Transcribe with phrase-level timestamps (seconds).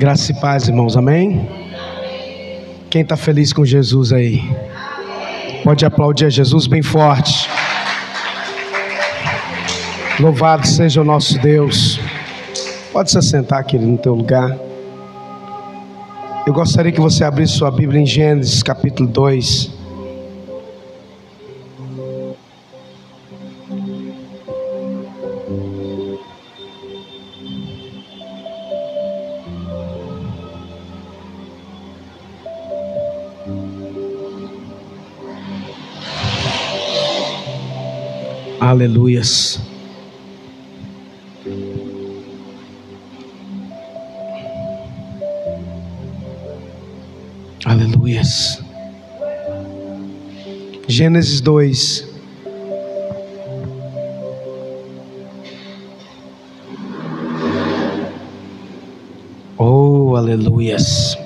[0.00, 1.46] Graça e paz, irmãos, amém?
[2.88, 4.40] Quem está feliz com Jesus aí?
[5.62, 7.46] Pode aplaudir a Jesus bem forte.
[10.18, 12.00] Louvado seja o nosso Deus.
[12.90, 14.56] Pode se assentar aqui no teu lugar.
[16.46, 19.79] Eu gostaria que você abrisse sua Bíblia em Gênesis capítulo 2.
[38.70, 39.58] Aleluias.
[47.64, 48.62] Aleluias.
[50.86, 52.06] Gênesis 2.
[59.58, 61.18] Oh, aleluias.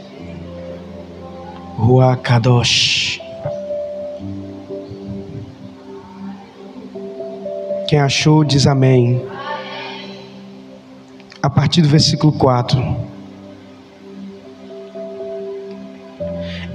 [1.77, 2.94] Rua Kadosh.
[7.95, 9.23] Quem achou, diz amém.
[11.41, 12.77] A partir do versículo 4.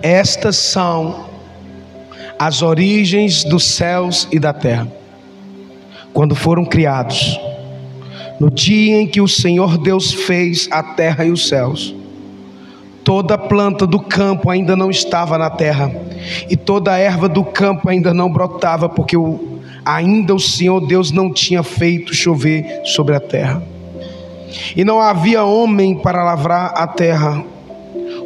[0.02, 1.26] Estas são
[2.40, 4.88] as origens dos céus e da terra,
[6.14, 7.38] quando foram criados,
[8.40, 11.94] no dia em que o Senhor Deus fez a terra e os céus.
[13.04, 15.92] Toda planta do campo ainda não estava na terra,
[16.50, 19.49] e toda erva do campo ainda não brotava, porque o
[19.86, 23.64] ainda o Senhor Deus não tinha feito chover sobre a terra.
[24.76, 27.44] E não havia homem para lavrar a terra.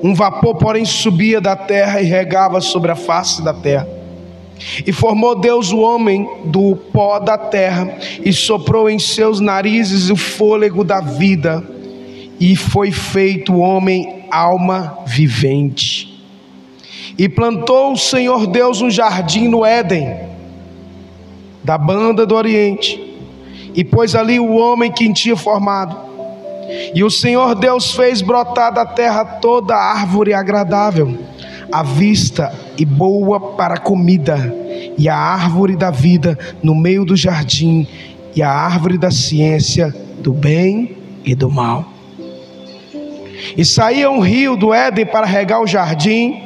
[0.01, 3.87] Um vapor, porém, subia da terra e regava sobre a face da terra.
[4.85, 10.15] E formou Deus o homem do pó da terra e soprou em seus narizes o
[10.15, 11.63] fôlego da vida,
[12.39, 16.21] e foi feito o homem alma vivente.
[17.17, 20.32] E plantou o Senhor Deus um jardim no Éden
[21.63, 22.99] da banda do Oriente,
[23.73, 25.97] e pôs ali o homem que tinha formado.
[26.93, 31.17] E o Senhor Deus fez brotar da terra toda árvore agradável,
[31.71, 34.53] à vista e boa para comida,
[34.97, 37.87] e a árvore da vida no meio do jardim,
[38.35, 41.85] e a árvore da ciência do bem e do mal.
[43.57, 46.41] E saía um rio do Éden para regar o jardim,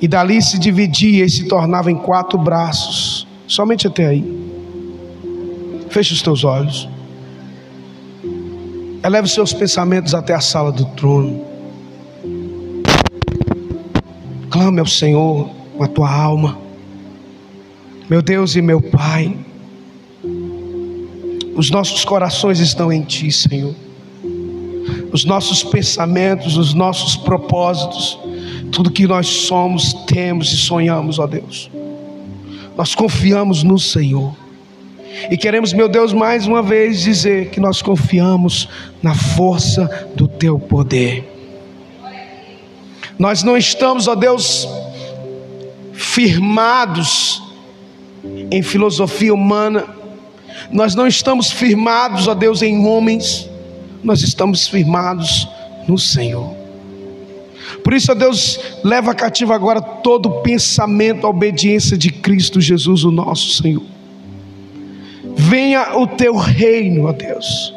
[0.00, 4.47] e dali se dividia e se tornava em quatro braços, somente até aí.
[5.98, 6.88] Feche os teus olhos.
[9.02, 11.44] Eleve os seus pensamentos até a sala do trono.
[14.48, 16.56] Clame ao Senhor com a tua alma.
[18.08, 19.36] Meu Deus e meu Pai,
[21.56, 23.74] os nossos corações estão em Ti, Senhor.
[25.12, 28.16] Os nossos pensamentos, os nossos propósitos,
[28.70, 31.68] tudo que nós somos, temos e sonhamos, ó Deus.
[32.76, 34.32] Nós confiamos no Senhor.
[35.30, 38.68] E queremos, meu Deus, mais uma vez dizer que nós confiamos
[39.02, 41.28] na força do teu poder.
[43.18, 44.68] Nós não estamos, ó Deus,
[45.92, 47.42] firmados
[48.50, 49.86] em filosofia humana,
[50.70, 53.48] nós não estamos firmados, ó Deus, em homens,
[54.02, 55.48] nós estamos firmados
[55.86, 56.54] no Senhor.
[57.82, 63.10] Por isso, ó Deus, leva cativo agora todo pensamento à obediência de Cristo Jesus, o
[63.10, 63.97] nosso Senhor
[65.38, 67.72] venha o teu reino, ó Deus.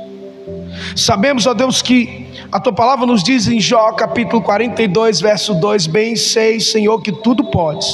[0.95, 5.88] Sabemos, ó Deus, que a tua palavra nos diz em Jó capítulo 42, verso 2:
[5.88, 7.88] Bem sei, Senhor, que tudo podes,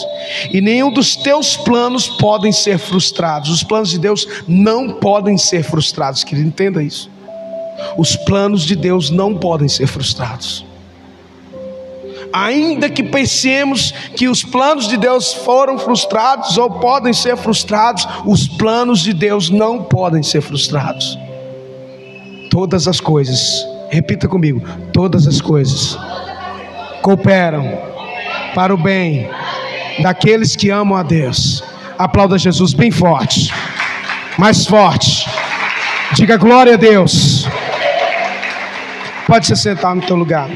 [0.52, 3.50] e nenhum dos teus planos podem ser frustrados.
[3.50, 7.10] Os planos de Deus não podem ser frustrados, querido, entenda isso.
[7.98, 10.67] Os planos de Deus não podem ser frustrados
[12.32, 18.48] ainda que pensemos que os planos de Deus foram frustrados ou podem ser frustrados, os
[18.48, 21.18] planos de Deus não podem ser frustrados.
[22.50, 24.62] Todas as coisas, repita comigo:
[24.92, 25.98] todas as coisas
[27.02, 27.78] cooperam
[28.54, 29.30] para o bem
[30.02, 31.64] daqueles que amam a Deus.
[31.98, 33.54] Aplauda Jesus bem forte,
[34.38, 35.28] mais forte.
[36.14, 37.48] Diga glória a Deus.
[39.26, 40.50] Pode se sentar no teu lugar.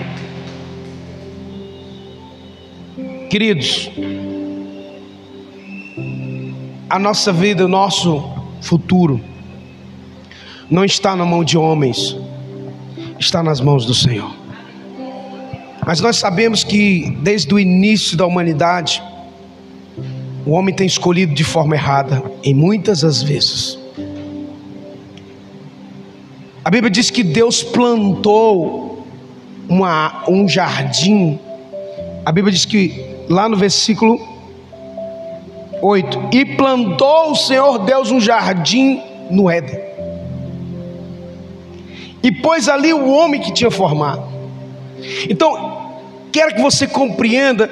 [3.32, 3.90] Queridos,
[6.90, 8.30] a nossa vida, o nosso
[8.60, 9.22] futuro,
[10.70, 12.18] não está na mão de homens,
[13.18, 14.36] está nas mãos do Senhor.
[15.88, 19.02] Mas nós sabemos que desde o início da humanidade,
[20.46, 23.80] o homem tem escolhido de forma errada, em muitas das vezes.
[26.66, 29.08] A Bíblia diz que Deus plantou
[29.70, 31.40] uma, um jardim.
[32.26, 34.20] A Bíblia diz que lá no versículo
[35.82, 39.80] 8: E plantou o Senhor Deus um jardim no Éden,
[42.22, 44.24] e pôs ali o homem que tinha formado.
[45.30, 45.92] Então,
[46.32, 47.70] quero que você compreenda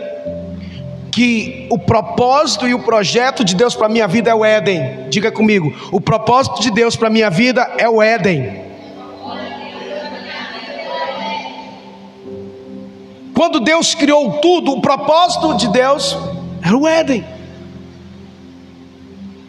[1.11, 5.09] que o propósito e o projeto de Deus para minha vida é o Éden.
[5.09, 8.68] Diga comigo: o propósito de Deus para minha vida é o Éden.
[13.39, 16.17] Quando Deus criou tudo, o propósito de Deus
[16.61, 17.23] era o Éden.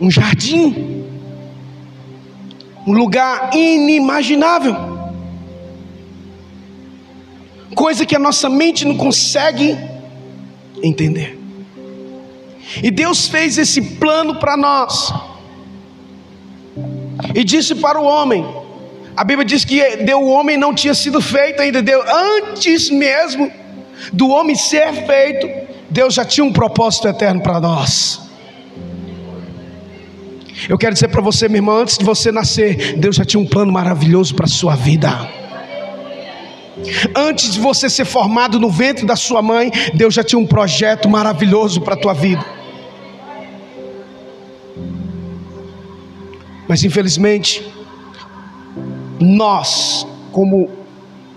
[0.00, 1.04] Um jardim,
[2.86, 4.76] um lugar inimaginável,
[7.74, 9.76] coisa que a nossa mente não consegue
[10.80, 11.36] entender.
[12.80, 15.12] E Deus fez esse plano para nós,
[17.34, 18.46] e disse para o homem:
[19.16, 19.82] a Bíblia diz que
[20.14, 23.58] o homem não tinha sido feito ainda, deu antes mesmo
[24.12, 25.48] do homem ser feito,
[25.90, 28.20] Deus já tinha um propósito eterno para nós.
[30.68, 33.46] Eu quero dizer para você, minha irmã, antes de você nascer, Deus já tinha um
[33.46, 35.28] plano maravilhoso para a sua vida.
[37.14, 41.08] Antes de você ser formado no ventre da sua mãe, Deus já tinha um projeto
[41.08, 42.44] maravilhoso para a tua vida.
[46.68, 47.68] Mas infelizmente,
[49.18, 50.70] nós, como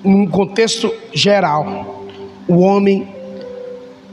[0.03, 2.02] num contexto geral,
[2.47, 3.07] o homem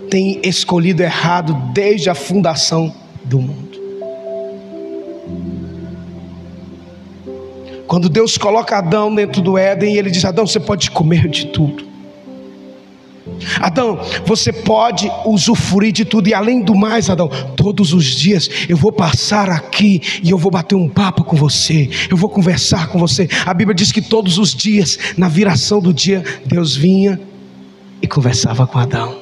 [0.09, 2.93] tem escolhido errado desde a fundação
[3.25, 3.71] do mundo.
[7.87, 11.91] Quando Deus coloca Adão dentro do Éden, ele diz: Adão, você pode comer de tudo.
[13.61, 18.77] Adão, você pode usufruir de tudo, e além do mais, Adão, todos os dias eu
[18.77, 22.99] vou passar aqui e eu vou bater um papo com você, eu vou conversar com
[22.99, 23.29] você.
[23.47, 27.21] A Bíblia diz que todos os dias, na viração do dia, Deus vinha
[28.11, 29.17] conversava com Adão.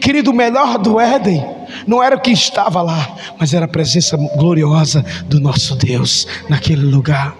[0.00, 1.44] Querido, o melhor do Éden
[1.86, 6.84] não era o que estava lá, mas era a presença gloriosa do nosso Deus naquele
[6.84, 7.34] lugar.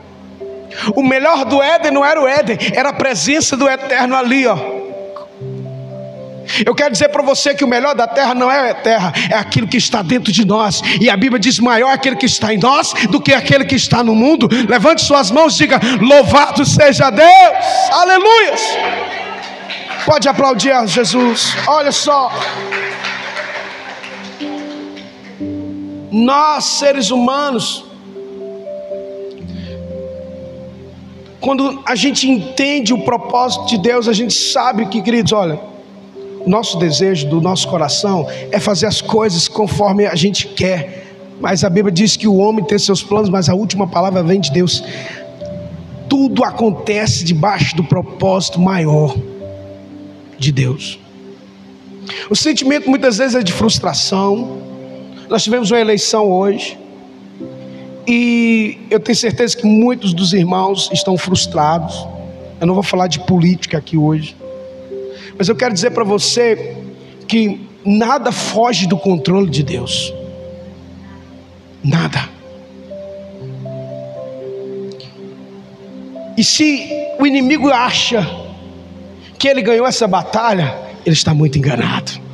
[0.96, 4.56] O melhor do Éden não era o Éden, era a presença do Eterno ali, ó.
[6.64, 9.34] Eu quero dizer para você que o melhor da terra não é a terra, é
[9.34, 10.82] aquilo que está dentro de nós.
[11.00, 13.74] E a Bíblia diz: maior é aquele que está em nós do que aquele que
[13.74, 14.48] está no mundo.
[14.68, 18.62] Levante suas mãos e diga: Louvado seja Deus, aleluias.
[20.04, 22.30] Pode aplaudir a Jesus, olha só.
[26.10, 27.84] Nós, seres humanos,
[31.40, 35.58] quando a gente entende o propósito de Deus, a gente sabe que, queridos, olha,
[36.46, 41.04] nosso desejo do nosso coração é fazer as coisas conforme a gente quer.
[41.40, 44.40] Mas a Bíblia diz que o homem tem seus planos, mas a última palavra vem
[44.40, 44.82] de Deus.
[46.08, 49.16] Tudo acontece debaixo do propósito maior
[50.38, 50.98] de Deus.
[52.30, 54.58] O sentimento muitas vezes é de frustração,
[55.28, 56.78] nós tivemos uma eleição hoje.
[58.06, 62.06] E eu tenho certeza que muitos dos irmãos estão frustrados.
[62.60, 64.36] Eu não vou falar de política aqui hoje.
[65.36, 66.76] Mas eu quero dizer para você
[67.26, 70.12] que nada foge do controle de Deus.
[71.82, 72.28] Nada.
[76.36, 76.88] E se
[77.18, 78.26] o inimigo acha
[79.38, 80.74] que ele ganhou essa batalha,
[81.04, 82.24] ele está muito enganado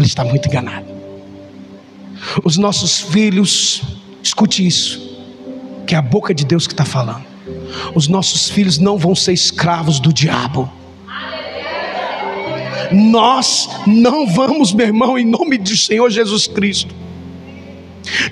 [0.00, 0.86] ele está muito enganado.
[2.44, 3.82] Os nossos filhos,
[4.22, 5.18] escute isso,
[5.86, 7.29] que é a boca de Deus que está falando.
[7.94, 10.70] Os nossos filhos não vão ser escravos do diabo.
[12.92, 16.94] Nós não vamos, meu irmão, em nome do Senhor Jesus Cristo.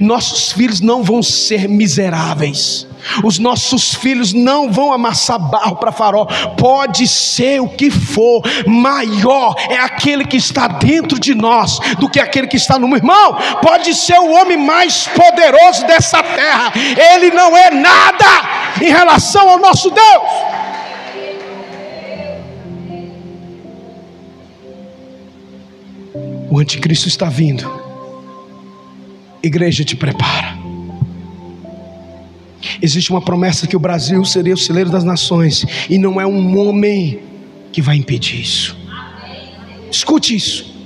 [0.00, 2.86] Nossos filhos não vão ser miseráveis.
[3.24, 6.26] Os nossos filhos não vão amassar barro para farol.
[6.56, 12.20] Pode ser o que for, maior é aquele que está dentro de nós do que
[12.20, 13.36] aquele que está no meu irmão.
[13.62, 16.72] Pode ser o homem mais poderoso dessa terra.
[17.14, 20.58] Ele não é nada em relação ao nosso Deus.
[26.50, 27.77] O anticristo está vindo.
[29.42, 30.58] Igreja te prepara.
[32.82, 36.58] Existe uma promessa que o Brasil seria o celeiro das nações, e não é um
[36.58, 37.20] homem
[37.72, 38.76] que vai impedir isso.
[39.90, 40.76] Escute isso.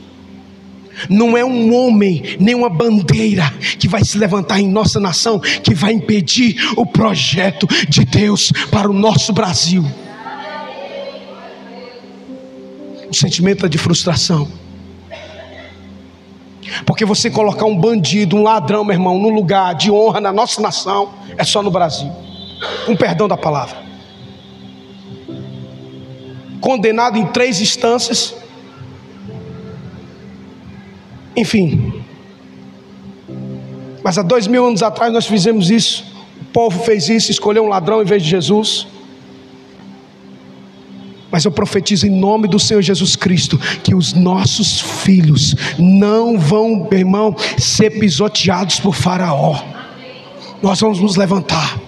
[1.09, 5.75] Não é um homem, nem uma bandeira que vai se levantar em nossa nação que
[5.75, 9.85] vai impedir o projeto de Deus para o nosso Brasil.
[13.11, 14.62] O sentimento é de frustração
[16.85, 20.61] porque você colocar um bandido, um ladrão, meu irmão, no lugar de honra na nossa
[20.61, 22.11] nação, é só no Brasil.
[22.87, 23.76] com perdão da palavra.
[26.61, 28.35] Condenado em três instâncias.
[31.37, 32.05] Enfim.
[34.05, 36.05] Mas há dois mil anos atrás nós fizemos isso.
[36.41, 38.87] O povo fez isso, escolheu um ladrão em vez de Jesus.
[41.33, 46.87] Mas eu profetizo em nome do Senhor Jesus Cristo que os nossos filhos não vão,
[46.93, 49.59] irmão, ser pisoteados por Faraó.
[50.62, 51.81] Nós vamos nos levantar.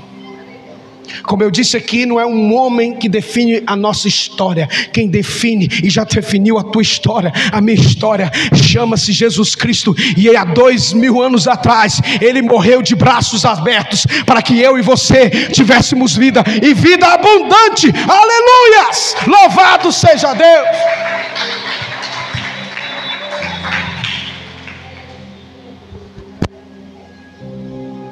[1.22, 4.66] Como eu disse aqui, não é um homem que define a nossa história.
[4.92, 9.94] Quem define e já definiu a tua história, a minha história, chama-se Jesus Cristo.
[10.16, 14.82] E há dois mil anos atrás, ele morreu de braços abertos para que eu e
[14.82, 17.92] você tivéssemos vida e vida abundante.
[18.08, 19.16] Aleluias!
[19.26, 21.63] Louvado seja Deus!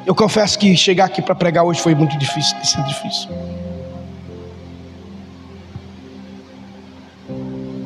[0.04, 3.30] Eu confesso que chegar aqui para pregar hoje foi muito difícil, tem sido difícil.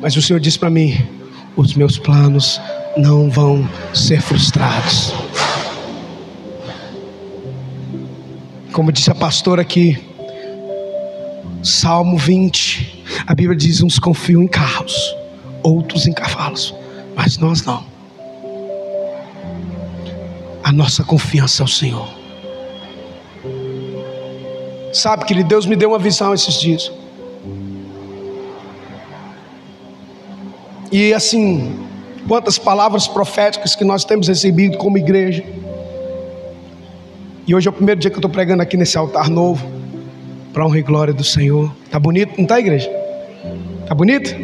[0.01, 0.97] Mas o Senhor disse para mim:
[1.55, 2.59] os meus planos
[2.95, 5.13] não vão ser frustrados.
[8.71, 10.03] Como disse a pastora aqui,
[11.63, 15.15] Salmo 20, a Bíblia diz: uns confiam em carros,
[15.61, 16.73] outros em cavalos,
[17.15, 17.96] mas nós não.
[20.67, 22.09] A nossa confiança é o Senhor.
[24.91, 26.91] Sabe, que Deus me deu uma visão esses dias.
[30.91, 31.87] E assim,
[32.27, 35.41] quantas palavras proféticas que nós temos recebido como igreja.
[37.47, 39.65] E hoje é o primeiro dia que eu estou pregando aqui nesse altar novo.
[40.51, 41.73] Para honra e glória do Senhor.
[41.89, 42.37] Tá bonito?
[42.37, 42.91] Não tá, igreja?
[43.87, 44.35] Tá bonito?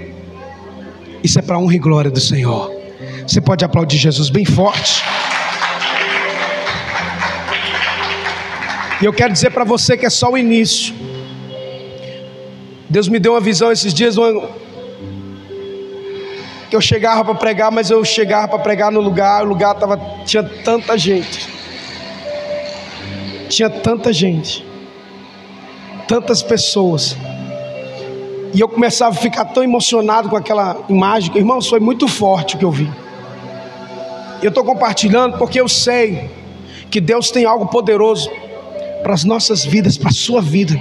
[1.21, 2.71] Isso é para honra e glória do Senhor.
[3.27, 5.03] Você pode aplaudir Jesus bem forte.
[9.03, 10.95] E eu quero dizer para você que é só o início.
[12.87, 14.47] Deus me deu uma visão esses dias, uma...
[16.69, 19.99] que eu chegava para pregar, mas eu chegava para pregar no lugar, o lugar tava,
[20.25, 21.49] tinha tanta gente.
[23.49, 24.65] Tinha tanta gente.
[26.07, 27.17] Tantas pessoas.
[28.53, 31.35] E eu começava a ficar tão emocionado com aquela imagem.
[31.35, 32.89] Irmãos, foi muito forte o que eu vi.
[34.41, 36.31] Eu estou compartilhando porque eu sei
[36.89, 38.31] que Deus tem algo poderoso
[39.03, 40.79] para as nossas vidas, para a sua vida.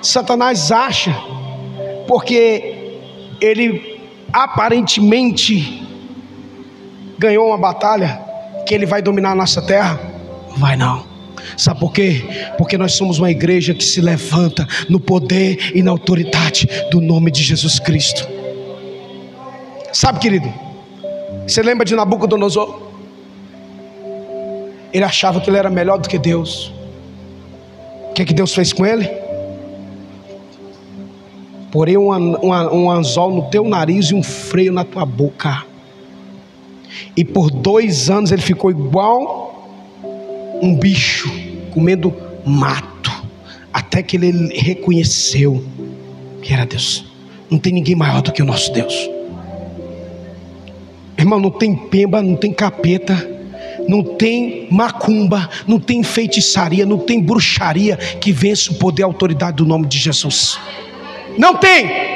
[0.00, 1.14] Satanás acha,
[2.06, 2.98] porque
[3.40, 4.00] ele
[4.32, 5.82] aparentemente
[7.18, 8.20] ganhou uma batalha,
[8.66, 9.98] que ele vai dominar a nossa terra?
[10.56, 11.04] Vai não.
[11.56, 12.24] Sabe por quê?
[12.56, 17.30] Porque nós somos uma igreja que se levanta no poder e na autoridade do nome
[17.30, 18.28] de Jesus Cristo.
[19.92, 20.52] Sabe, querido?
[21.46, 22.80] Você lembra de Nabucodonosor?
[24.92, 26.72] Ele achava que ele era melhor do que Deus.
[28.22, 29.10] Que, que Deus fez com ele?
[31.72, 35.64] Porém, um, um, um anzol no teu nariz e um freio na tua boca.
[37.16, 39.68] E por dois anos ele ficou igual
[40.62, 41.28] um bicho,
[41.72, 42.14] comendo
[42.46, 43.10] mato,
[43.72, 45.64] até que ele reconheceu
[46.42, 47.04] que era Deus.
[47.50, 48.94] Não tem ninguém maior do que o nosso Deus.
[51.18, 53.31] Irmão, não tem pemba, não tem capeta
[53.88, 59.06] não tem macumba, não tem feitiçaria, não tem bruxaria que vence o poder e a
[59.06, 60.58] autoridade do nome de Jesus.
[61.38, 62.11] Não tem.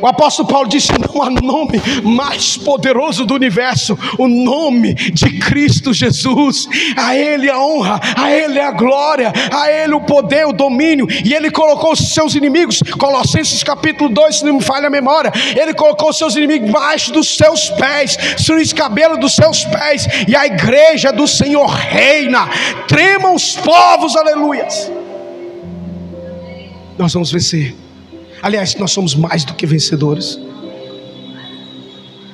[0.00, 5.92] O apóstolo Paulo disse: não há nome mais poderoso do universo, o nome de Cristo
[5.92, 6.68] Jesus.
[6.96, 11.06] A Ele a honra, a Ele a glória, a Ele o poder, o domínio.
[11.24, 15.32] E Ele colocou os seus inimigos, Colossenses capítulo 2, se não me falha a memória.
[15.56, 20.06] Ele colocou os seus inimigos debaixo dos seus pés, sobre o escabelo dos seus pés.
[20.28, 22.48] E a igreja do Senhor reina.
[22.88, 24.90] Tremam os povos, aleluias.
[26.98, 27.85] Nós vamos vencer
[28.46, 30.38] Aliás, nós somos mais do que vencedores.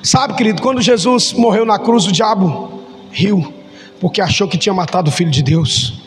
[0.03, 3.51] Sabe, querido, quando Jesus morreu na cruz, o diabo riu,
[3.99, 6.03] porque achou que tinha matado o filho de Deus.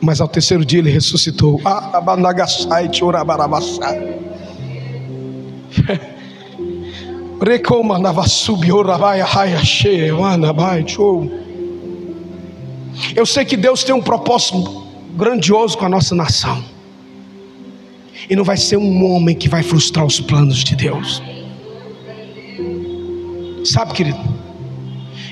[0.00, 1.60] Mas ao terceiro dia ele ressuscitou.
[13.16, 16.71] Eu sei que Deus tem um propósito grandioso com a nossa nação.
[18.28, 21.22] E não vai ser um homem que vai frustrar os planos de Deus.
[23.64, 24.18] Sabe, querido?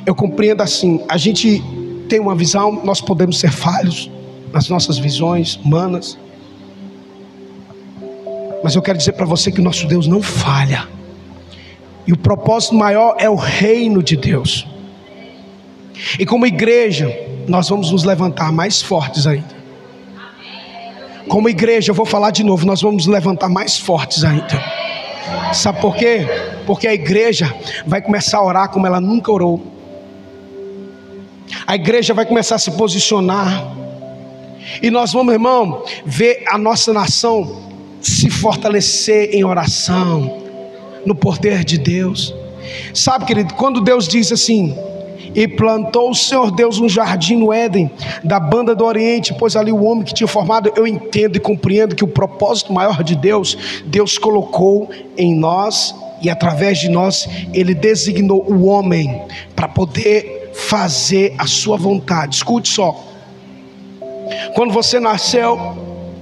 [0.06, 1.62] Eu compreendo assim: a gente
[2.08, 4.10] tem uma visão, nós podemos ser falhos
[4.52, 6.18] nas nossas visões humanas.
[8.62, 10.86] Mas eu quero dizer para você que nosso Deus não falha.
[12.06, 14.66] E o propósito maior é o reino de Deus.
[16.18, 17.08] E como igreja,
[17.46, 19.59] nós vamos nos levantar mais fortes ainda.
[21.28, 24.62] Como igreja, eu vou falar de novo, nós vamos levantar mais fortes ainda.
[25.52, 26.26] Sabe por quê?
[26.66, 27.54] Porque a igreja
[27.86, 29.62] vai começar a orar como ela nunca orou.
[31.66, 33.76] A igreja vai começar a se posicionar.
[34.82, 40.42] E nós vamos, irmão, ver a nossa nação se fortalecer em oração,
[41.04, 42.34] no poder de Deus.
[42.94, 44.76] Sabe, querido, quando Deus diz assim:
[45.34, 47.90] E plantou o Senhor Deus um jardim no Éden,
[48.24, 51.94] da banda do Oriente, pois ali o homem que tinha formado, eu entendo e compreendo
[51.94, 57.74] que o propósito maior de Deus, Deus colocou em nós e através de nós, Ele
[57.74, 59.22] designou o homem
[59.56, 62.36] para poder fazer a sua vontade.
[62.36, 63.04] Escute só.
[64.54, 65.58] Quando você nasceu,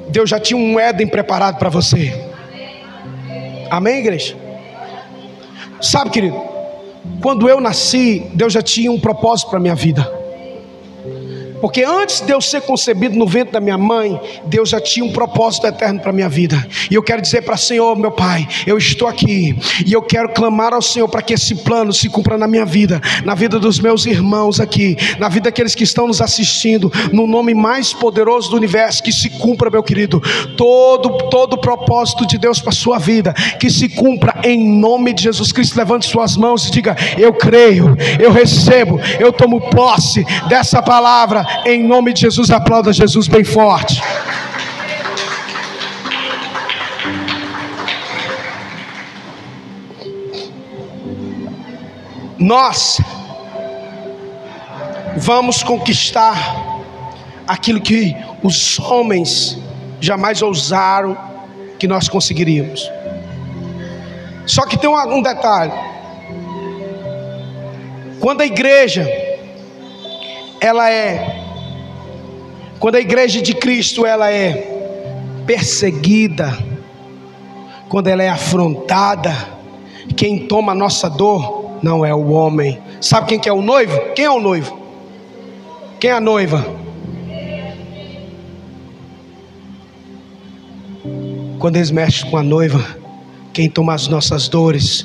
[0.09, 2.29] Deus já tinha um Éden preparado para você.
[3.71, 4.37] Amém, igreja?
[5.81, 6.41] Sabe, querido,
[7.21, 10.18] quando eu nasci, Deus já tinha um propósito para minha vida.
[11.61, 15.13] Porque antes de eu ser concebido no ventre da minha mãe, Deus já tinha um
[15.13, 16.67] propósito eterno para a minha vida.
[16.91, 20.29] E eu quero dizer para o Senhor, meu Pai, eu estou aqui e eu quero
[20.31, 23.81] clamar ao Senhor para que esse plano se cumpra na minha vida, na vida dos
[23.81, 28.57] meus irmãos aqui, na vida daqueles que estão nos assistindo, no nome mais poderoso do
[28.57, 30.21] universo, que se cumpra, meu querido,
[30.57, 35.13] todo todo o propósito de Deus para a sua vida, que se cumpra em nome
[35.13, 35.77] de Jesus Cristo.
[35.77, 41.85] Levante suas mãos e diga: Eu creio, eu recebo, eu tomo posse dessa palavra em
[41.85, 44.01] nome de Jesus, aplauda Jesus bem forte.
[52.39, 52.99] Nós
[55.17, 56.55] vamos conquistar
[57.47, 59.59] aquilo que os homens
[60.01, 61.17] jamais ousaram
[61.79, 62.89] que nós conseguiríamos.
[64.47, 65.73] Só que tem um, detalhe:
[68.21, 69.07] quando a igreja
[70.61, 71.47] ela é
[72.79, 74.53] quando a igreja de Cristo ela é
[75.47, 76.57] perseguida,
[77.89, 79.35] quando ela é afrontada,
[80.17, 82.79] quem toma a nossa dor não é o homem.
[83.01, 83.99] Sabe quem que é o noivo?
[84.15, 84.79] Quem é o noivo?
[85.99, 86.65] Quem é a noiva?
[91.59, 92.85] Quando eles mexem com a noiva,
[93.53, 95.05] quem toma as nossas dores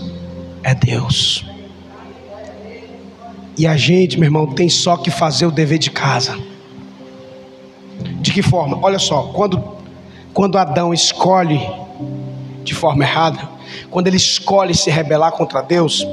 [0.62, 1.53] é Deus.
[3.58, 6.38] E a gente, meu irmão, tem só que fazer o dever de casa.
[8.22, 8.80] De que forma?
[8.82, 9.64] Olha só, quando,
[10.34, 11.62] quando Adão escolhe
[12.64, 13.50] de forma errada,
[13.92, 16.06] quando ele escolhe se rebelar contra Deus,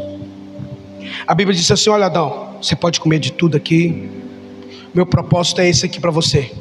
[1.27, 4.11] a Bíblia diz assim: Olha, Adão, você pode comer de tudo aqui,
[4.93, 6.53] meu propósito é esse aqui para você.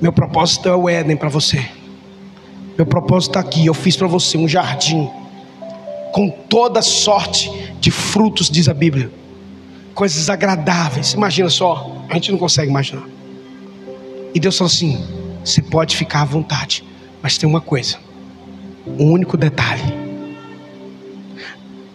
[0.00, 1.68] Meu propósito é o Éden para você.
[2.76, 3.66] Meu propósito está aqui.
[3.66, 5.10] Eu fiz para você um jardim
[6.12, 9.10] com toda sorte de frutos, diz a Bíblia.
[9.94, 11.14] Coisas agradáveis.
[11.14, 13.08] Imagina só, a gente não consegue imaginar.
[14.34, 15.02] E Deus falou assim:
[15.44, 16.84] você pode ficar à vontade,
[17.22, 17.98] mas tem uma coisa,
[18.86, 19.82] um único detalhe: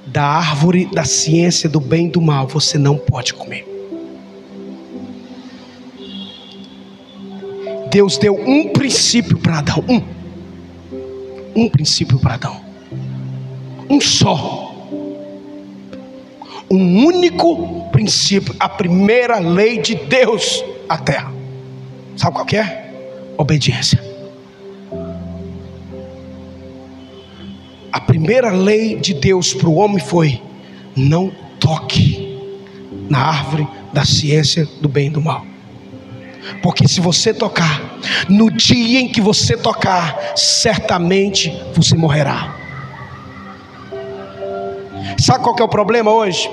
[0.08, 3.72] da árvore da ciência do bem e do mal você não pode comer.
[7.92, 10.02] Deus deu um princípio para Adão, um,
[11.56, 12.62] um princípio para Adão,
[13.90, 14.65] um só
[16.70, 21.32] um único princípio, a primeira lei de Deus à terra.
[22.16, 22.92] Sabe qual é?
[23.38, 24.04] Obediência.
[27.92, 30.42] A primeira lei de Deus para o homem foi:
[30.96, 32.38] não toque
[33.10, 35.46] na árvore da ciência do bem e do mal.
[36.62, 37.82] Porque se você tocar,
[38.30, 42.65] no dia em que você tocar, certamente você morrerá.
[45.20, 46.50] Sabe qual é o problema hoje?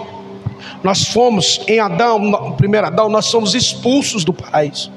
[0.82, 4.90] Nós fomos em Adão, no primeiro Adão, nós somos expulsos do paraíso.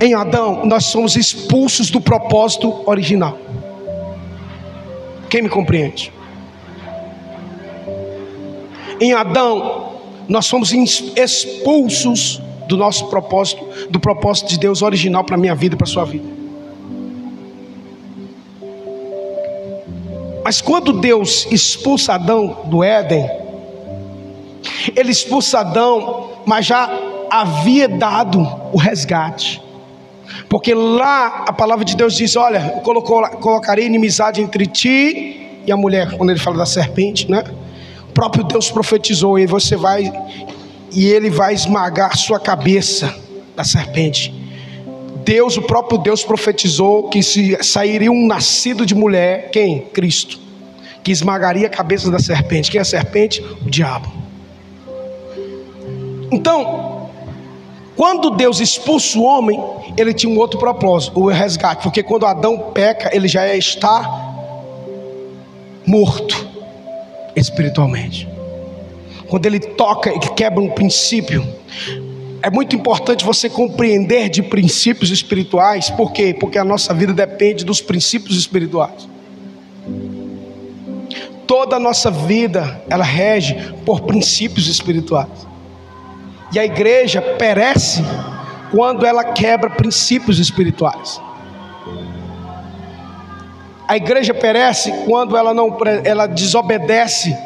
[0.00, 3.36] Em Adão, nós somos expulsos do propósito original.
[5.28, 6.12] Quem me compreende?
[9.00, 9.94] Em Adão,
[10.28, 15.78] nós somos expulsos do nosso propósito, do propósito de Deus original para minha vida e
[15.78, 16.39] para sua vida.
[20.44, 23.28] Mas quando Deus expulsa Adão do Éden,
[24.96, 26.90] ele expulsa Adão, mas já
[27.30, 28.40] havia dado
[28.72, 29.62] o resgate.
[30.48, 35.76] Porque lá a palavra de Deus diz: Olha, eu colocarei inimizade entre ti e a
[35.76, 37.44] mulher, quando ele fala da serpente, né?
[38.08, 40.12] O próprio Deus profetizou, e você vai,
[40.90, 43.14] e ele vai esmagar sua cabeça
[43.54, 44.39] da serpente.
[45.24, 49.80] Deus, o próprio Deus profetizou que se sairia um nascido de mulher, quem?
[49.80, 50.38] Cristo,
[51.02, 52.70] que esmagaria a cabeça da serpente.
[52.70, 53.40] Quem é a serpente?
[53.64, 54.10] O diabo.
[56.32, 56.90] Então,
[58.00, 59.62] Quando Deus expulsa o homem,
[59.94, 64.32] ele tinha um outro propósito, o resgate, porque quando Adão peca, ele já está
[65.86, 66.48] morto
[67.36, 68.26] espiritualmente.
[69.28, 71.46] Quando ele toca e quebra um princípio,
[72.42, 76.34] é muito importante você compreender de princípios espirituais, por quê?
[76.38, 79.08] Porque a nossa vida depende dos princípios espirituais.
[81.46, 85.46] Toda a nossa vida, ela rege por princípios espirituais.
[86.52, 88.02] E a igreja perece
[88.70, 91.20] quando ela quebra princípios espirituais.
[93.86, 97.36] A igreja perece quando ela não ela desobedece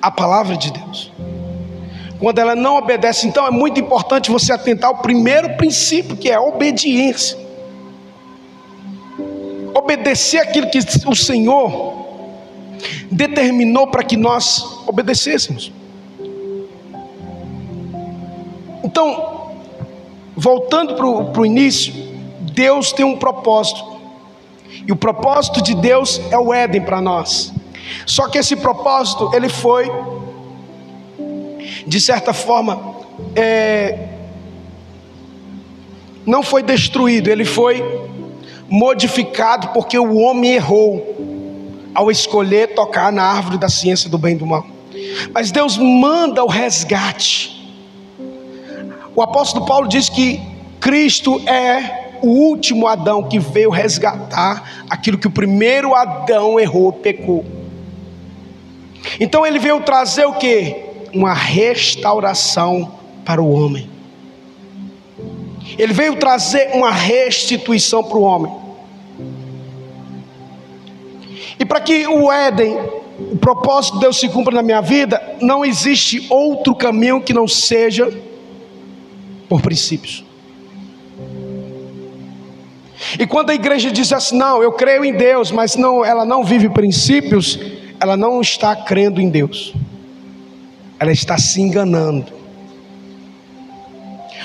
[0.00, 1.12] a palavra de Deus.
[2.22, 6.34] Quando ela não obedece, então é muito importante você atentar ao primeiro princípio, que é
[6.34, 7.36] a obediência.
[9.74, 12.06] Obedecer aquilo que o Senhor
[13.10, 15.72] determinou para que nós obedecêssemos.
[18.84, 19.50] Então,
[20.36, 21.92] voltando para o início,
[22.38, 23.84] Deus tem um propósito.
[24.86, 27.52] E o propósito de Deus é o Éden para nós.
[28.06, 29.90] Só que esse propósito, ele foi,
[31.86, 32.96] de certa forma,
[33.34, 34.08] é,
[36.24, 37.82] não foi destruído, ele foi
[38.68, 44.38] modificado porque o homem errou ao escolher tocar na árvore da ciência do bem e
[44.38, 44.64] do mal.
[45.32, 47.60] Mas Deus manda o resgate.
[49.14, 50.40] O apóstolo Paulo diz que
[50.80, 57.44] Cristo é o último Adão que veio resgatar aquilo que o primeiro Adão errou, pecou.
[59.20, 60.91] Então ele veio trazer o que?
[61.12, 62.92] Uma restauração
[63.24, 63.88] para o homem.
[65.78, 68.52] Ele veio trazer uma restituição para o homem.
[71.58, 72.76] E para que o Éden,
[73.18, 77.46] o propósito de Deus se cumpra na minha vida, não existe outro caminho que não
[77.46, 78.12] seja
[79.48, 80.24] por princípios.
[83.18, 86.44] E quando a igreja diz assim, não, eu creio em Deus, mas não, ela não
[86.44, 87.58] vive princípios,
[88.00, 89.74] ela não está crendo em Deus.
[91.02, 92.32] Ela está se enganando.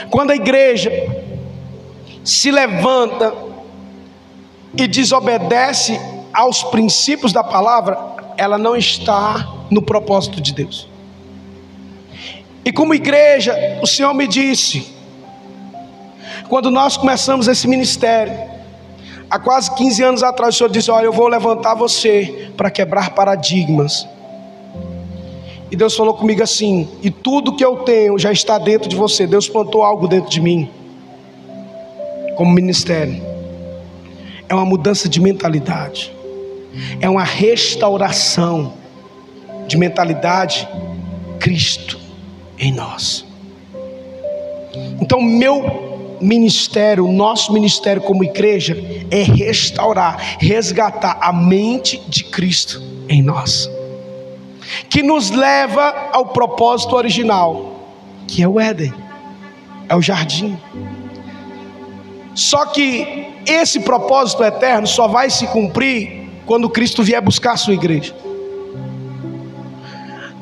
[0.09, 0.91] Quando a igreja
[2.23, 3.31] se levanta
[4.75, 6.01] e desobedece
[6.33, 7.95] aos princípios da palavra,
[8.37, 10.89] ela não está no propósito de Deus.
[12.65, 14.91] E como igreja, o Senhor me disse:
[16.49, 18.35] quando nós começamos esse ministério,
[19.29, 23.11] há quase 15 anos atrás, o Senhor disse: Olha, eu vou levantar você para quebrar
[23.11, 24.07] paradigmas.
[25.69, 29.27] E Deus falou comigo assim: E tudo que eu tenho já está dentro de você.
[29.27, 30.69] Deus plantou algo dentro de mim,
[32.35, 33.21] como ministério.
[34.49, 36.13] É uma mudança de mentalidade,
[37.01, 38.73] é uma restauração
[39.67, 40.67] de mentalidade.
[41.39, 41.99] Cristo
[42.57, 43.25] em nós.
[44.99, 48.75] Então, meu ministério, nosso ministério como igreja
[49.11, 53.69] é restaurar, resgatar a mente de Cristo em nós,
[54.89, 57.79] que nos leva ao propósito original,
[58.27, 58.93] que é o Éden,
[59.87, 60.57] é o jardim.
[62.33, 67.73] Só que esse propósito eterno só vai se cumprir quando Cristo vier buscar a sua
[67.73, 68.13] igreja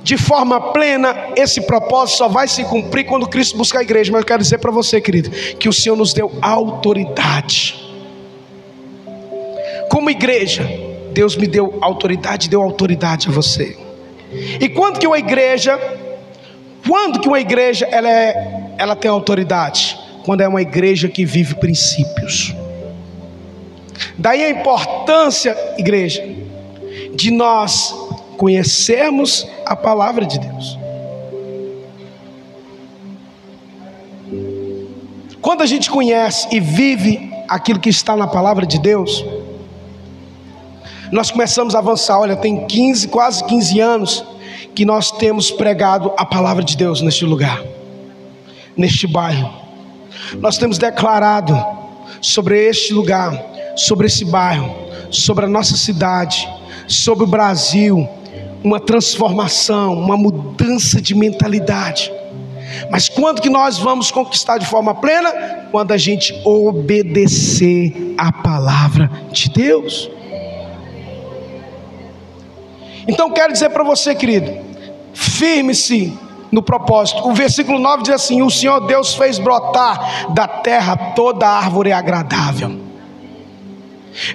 [0.06, 4.12] de forma plena, esse propósito só vai se cumprir quando Cristo buscar a igreja.
[4.12, 7.84] Mas eu quero dizer para você, querido, que o Senhor nos deu autoridade.
[9.90, 10.64] Como igreja,
[11.12, 13.76] Deus me deu autoridade, deu autoridade a você.
[14.60, 15.80] E quando que uma igreja,
[16.88, 19.98] quando que uma igreja ela, é, ela tem autoridade?
[20.24, 22.54] Quando é uma igreja que vive princípios.
[24.18, 26.24] Daí a importância, igreja,
[27.14, 27.94] de nós
[28.38, 30.78] conhecermos a palavra de Deus.
[35.42, 39.24] Quando a gente conhece e vive aquilo que está na palavra de Deus,
[41.12, 42.20] nós começamos a avançar.
[42.20, 44.26] Olha, tem 15, quase 15 anos
[44.74, 47.64] que nós temos pregado a palavra de Deus neste lugar,
[48.76, 49.50] neste bairro.
[50.40, 51.56] Nós temos declarado
[52.22, 53.32] sobre este lugar,
[53.76, 54.76] sobre esse bairro,
[55.12, 56.48] sobre a nossa cidade,
[56.88, 58.08] sobre o Brasil,
[58.64, 62.12] uma transformação, uma mudança de mentalidade.
[62.90, 65.32] Mas quando que nós vamos conquistar de forma plena?
[65.72, 70.10] Quando a gente obedecer a palavra de Deus.
[73.08, 74.52] Então quero dizer para você, querido,
[75.14, 76.18] firme-se
[76.52, 77.28] no propósito.
[77.28, 82.85] O versículo 9 diz assim: O Senhor Deus fez brotar da terra toda árvore agradável.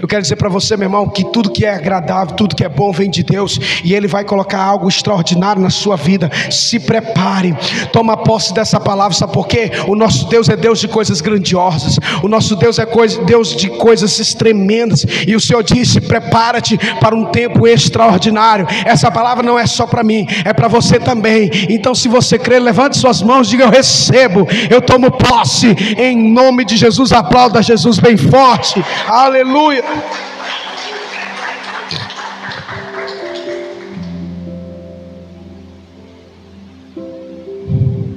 [0.01, 2.69] Eu quero dizer para você, meu irmão, que tudo que é agradável, tudo que é
[2.69, 6.31] bom vem de Deus e Ele vai colocar algo extraordinário na sua vida.
[6.51, 7.57] Se prepare,
[7.93, 9.71] toma posse dessa palavra, sabe por quê?
[9.87, 13.69] O nosso Deus é Deus de coisas grandiosas, o nosso Deus é coisa, Deus de
[13.71, 15.05] coisas tremendas.
[15.27, 18.67] E o Senhor disse: prepara-te para um tempo extraordinário.
[18.85, 21.51] Essa palavra não é só para mim, é para você também.
[21.69, 26.65] Então, se você crer, levante suas mãos, diga: Eu recebo, eu tomo posse, em nome
[26.65, 27.13] de Jesus.
[27.13, 29.70] Aplauda Jesus bem forte, aleluia.
[29.71, 29.85] Aleluia.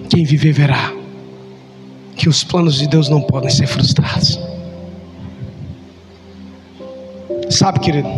[0.10, 0.92] Quem viver verá
[2.16, 4.40] que os planos de Deus não podem ser frustrados.
[7.52, 8.10] Sabe, querido?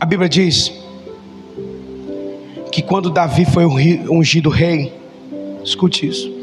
[0.00, 0.72] A Bíblia diz
[2.72, 4.92] que quando Davi foi ungido rei,
[5.62, 6.39] escute isso.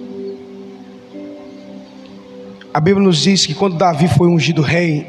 [2.78, 5.08] A Bíblia nos diz que quando Davi foi ungido rei,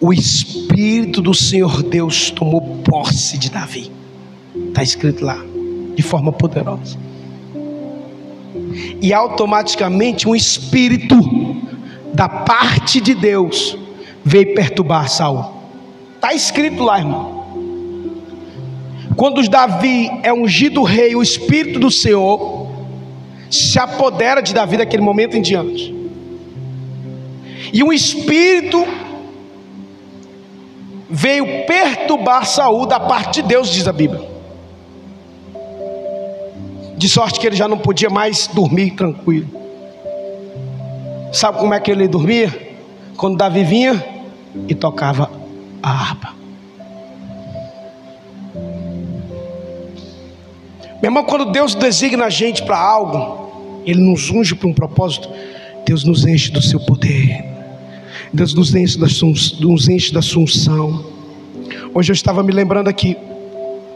[0.00, 3.88] o Espírito do Senhor Deus tomou posse de Davi.
[4.66, 5.38] Está escrito lá,
[5.94, 6.98] de forma poderosa.
[9.00, 11.14] E automaticamente um espírito
[12.12, 13.78] da parte de Deus
[14.24, 15.44] veio perturbar Saul.
[16.16, 17.44] Está escrito lá, irmão.
[19.14, 22.66] Quando Davi é ungido rei, o Espírito do Senhor
[23.48, 25.96] se apodera de Davi daquele momento em diante.
[27.72, 28.86] E um espírito
[31.08, 34.28] veio perturbar Saul da parte de Deus, diz a Bíblia.
[36.96, 39.48] De sorte que ele já não podia mais dormir tranquilo.
[41.32, 42.76] Sabe como é que ele dormia?
[43.16, 44.04] Quando Davi vinha
[44.68, 45.30] e tocava
[45.82, 46.38] a harpa.
[51.00, 55.30] Meu irmão, quando Deus designa a gente para algo, Ele nos unge para um propósito,
[55.86, 57.44] Deus nos enche do seu poder,
[58.32, 59.06] Deus nos enche da,
[59.60, 61.04] nos enche da assunção.
[61.94, 63.16] Hoje eu estava me lembrando aqui,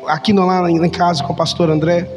[0.07, 2.09] aqui no, lá em casa com o pastor André.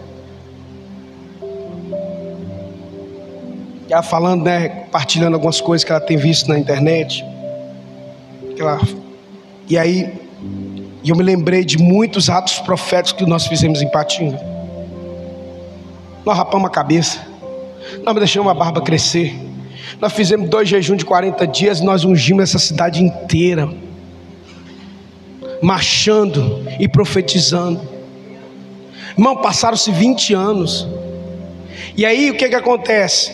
[3.90, 7.24] Ela falando, né, compartilhando algumas coisas que ela tem visto na internet.
[8.58, 8.80] Ela,
[9.68, 10.14] e aí,
[11.04, 14.40] eu me lembrei de muitos atos proféticos que nós fizemos em Patinga.
[16.26, 17.20] Nós rapamos a cabeça,
[18.04, 19.36] nós deixamos a barba crescer,
[20.06, 23.68] nós fizemos dois jejuns de 40 dias nós ungimos essa cidade inteira,
[25.64, 27.82] marchando e profetizando.
[29.18, 30.88] Irmão, passaram-se 20 anos.
[31.98, 33.34] E aí o que, que acontece?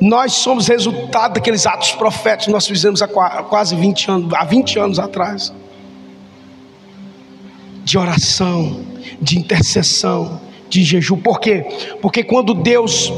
[0.00, 4.78] Nós somos resultado daqueles atos proféticos que nós fizemos há quase 20 anos, há 20
[4.78, 5.52] anos atrás.
[7.82, 8.80] De oração,
[9.20, 11.16] de intercessão, de jejum.
[11.16, 11.66] Por quê?
[12.00, 13.12] Porque quando Deus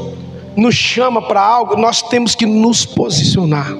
[0.55, 3.75] nos chama para algo, nós temos que nos posicionar.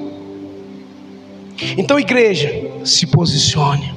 [1.77, 3.93] Então, igreja, se posicione.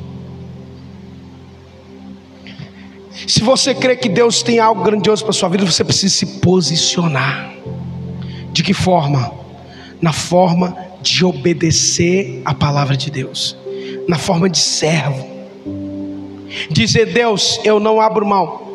[3.27, 7.53] Se você crê que Deus tem algo grandioso para sua vida, você precisa se posicionar.
[8.53, 9.33] De que forma?
[10.01, 13.57] Na forma de obedecer a palavra de Deus,
[14.07, 15.27] na forma de servo.
[16.71, 18.68] Dizer, Deus, eu não abro mão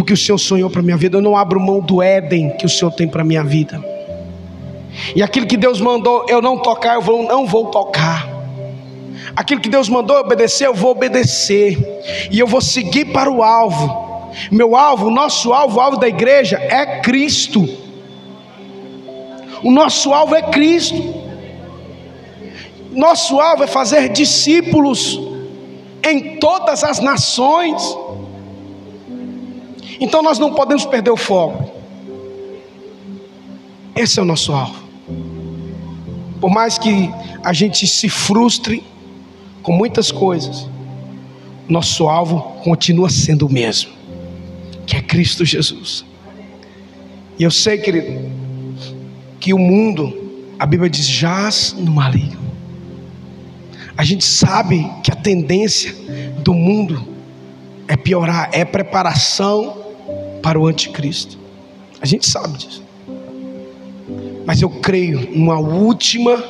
[0.00, 1.18] do que o Senhor sonhou para minha vida.
[1.18, 3.84] Eu não abro mão do Éden que o Senhor tem para minha vida.
[5.14, 8.26] E aquilo que Deus mandou eu não tocar, eu vou, não vou tocar.
[9.36, 11.78] Aquilo que Deus mandou eu obedecer, eu vou obedecer.
[12.30, 14.30] E eu vou seguir para o alvo.
[14.50, 17.68] Meu alvo, nosso alvo, o alvo da igreja é Cristo.
[19.62, 21.14] O nosso alvo é Cristo.
[22.90, 25.20] Nosso alvo é fazer discípulos
[26.02, 27.82] em todas as nações.
[30.00, 31.70] Então nós não podemos perder o foco.
[33.94, 34.82] Esse é o nosso alvo.
[36.40, 37.10] Por mais que
[37.44, 38.82] a gente se frustre
[39.62, 40.66] com muitas coisas,
[41.68, 43.90] nosso alvo continua sendo o mesmo,
[44.86, 46.02] que é Cristo Jesus.
[47.38, 48.30] E eu sei, querido,
[49.38, 52.40] que o mundo, a Bíblia diz, jaz no maligno.
[53.96, 55.94] A gente sabe que a tendência
[56.38, 57.06] do mundo
[57.86, 59.79] é piorar, é preparação
[60.42, 61.38] para o anticristo.
[62.00, 62.82] A gente sabe disso.
[64.46, 66.42] Mas eu creio numa última,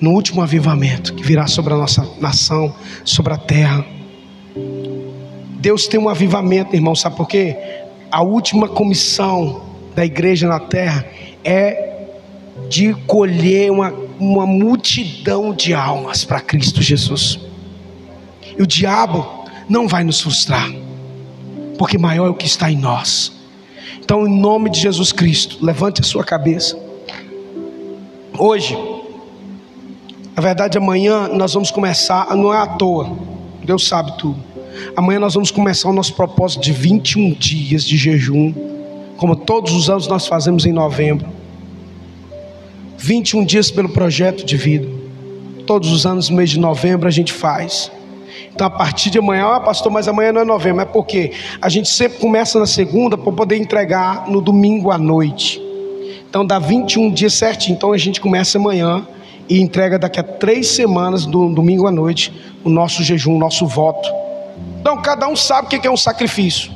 [0.00, 2.74] no último avivamento que virá sobre a nossa nação,
[3.04, 3.84] sobre a terra.
[5.60, 7.56] Deus tem um avivamento, irmão, sabe por quê?
[8.10, 9.62] A última comissão
[9.94, 11.04] da igreja na terra
[11.44, 12.06] é
[12.68, 17.38] de colher uma, uma multidão de almas para Cristo Jesus.
[18.58, 20.68] E o diabo não vai nos frustrar
[21.78, 23.32] porque maior é o que está em nós.
[24.00, 26.78] Então, em nome de Jesus Cristo, levante a sua cabeça.
[28.36, 28.76] Hoje,
[30.34, 33.16] na verdade, amanhã nós vamos começar, não é à toa,
[33.64, 34.42] Deus sabe tudo.
[34.96, 38.52] Amanhã nós vamos começar o nosso propósito de 21 dias de jejum,
[39.16, 41.28] como todos os anos nós fazemos em novembro.
[42.96, 44.88] 21 dias pelo projeto de vida.
[45.66, 47.90] Todos os anos, no mês de novembro, a gente faz.
[48.52, 51.68] Então, a partir de amanhã, ah, pastor, mas amanhã não é novembro, é porque a
[51.68, 55.60] gente sempre começa na segunda para poder entregar no domingo à noite.
[56.28, 57.76] Então, dá 21 dias certinho.
[57.76, 59.06] Então, a gente começa amanhã
[59.48, 63.66] e entrega daqui a três semanas, do domingo à noite, o nosso jejum, o nosso
[63.66, 64.08] voto.
[64.80, 66.70] Então, cada um sabe o que é um sacrifício.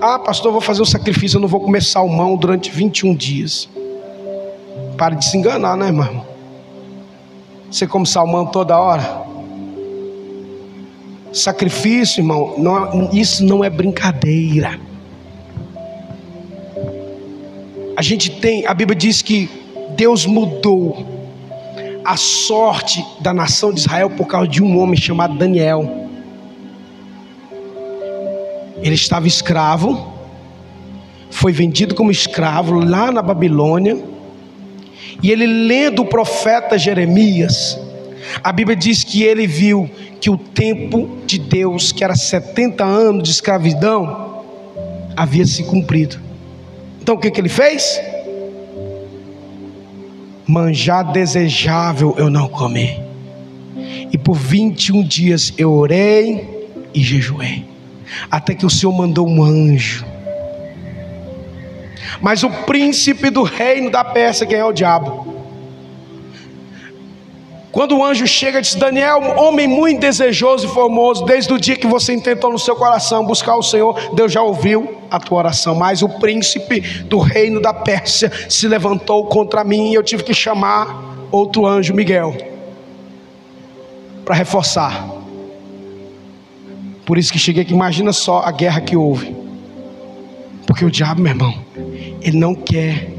[0.00, 3.68] Ah, pastor, eu vou fazer um sacrifício, eu não vou comer salmão durante 21 dias.
[4.96, 6.24] Pare de se enganar, né, irmão?
[7.70, 9.22] Você come salmão toda hora?
[11.32, 14.78] Sacrifício, irmão, não, isso não é brincadeira.
[17.96, 19.50] A gente tem, a Bíblia diz que
[19.96, 21.04] Deus mudou
[22.04, 26.08] a sorte da nação de Israel por causa de um homem chamado Daniel.
[28.80, 30.14] Ele estava escravo,
[31.30, 33.98] foi vendido como escravo lá na Babilônia,
[35.22, 37.78] e ele lendo o profeta Jeremias,
[38.42, 39.88] a Bíblia diz que ele viu
[40.20, 44.42] que o tempo de Deus, que era 70 anos de escravidão,
[45.16, 46.18] havia se cumprido.
[47.00, 48.00] Então o que, que ele fez?
[50.46, 53.00] Manjar desejável eu não comi.
[54.12, 57.64] E por 21 dias eu orei e jejuei.
[58.30, 60.04] Até que o Senhor mandou um anjo.
[62.20, 65.37] Mas o príncipe do reino da Pérsia, quem é o diabo?
[67.70, 71.86] Quando o anjo chega, diz: Daniel, homem muito desejoso e formoso, desde o dia que
[71.86, 75.74] você intentou no seu coração buscar o Senhor, Deus já ouviu a tua oração.
[75.74, 80.32] Mas o príncipe do reino da Pérsia se levantou contra mim e eu tive que
[80.32, 82.34] chamar outro anjo, Miguel,
[84.24, 85.06] para reforçar.
[87.04, 89.34] Por isso que cheguei aqui, imagina só a guerra que houve.
[90.66, 91.54] Porque o diabo, meu irmão,
[92.20, 93.10] ele não quer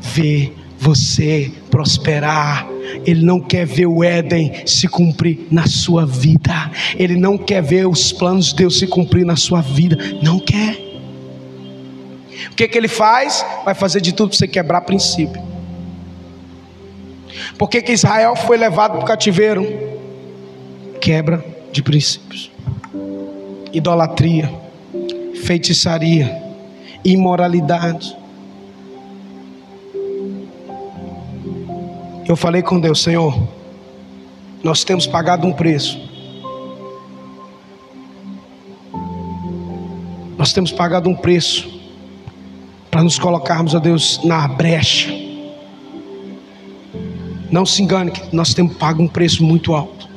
[0.00, 2.66] ver você prosperar.
[3.04, 6.70] Ele não quer ver o Éden se cumprir na sua vida.
[6.98, 9.98] Ele não quer ver os planos de Deus se cumprir na sua vida.
[10.22, 10.78] Não quer.
[12.50, 13.44] O que, que ele faz?
[13.62, 15.42] Vai fazer de tudo para você quebrar princípio.
[17.58, 19.66] Por que, que Israel foi levado para o cativeiro?
[20.98, 22.50] Quebra de princípios
[23.70, 24.50] idolatria,
[25.44, 26.42] feitiçaria,
[27.04, 28.16] imoralidade.
[32.28, 33.40] Eu falei com Deus, Senhor,
[34.60, 35.96] nós temos pagado um preço.
[40.36, 41.80] Nós temos pagado um preço
[42.90, 45.08] para nos colocarmos, a Deus, na brecha.
[47.48, 50.08] Não se engane que nós temos pago um preço muito alto.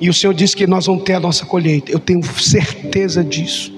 [0.00, 1.92] E o Senhor disse que nós vamos ter a nossa colheita.
[1.92, 3.75] Eu tenho certeza disso.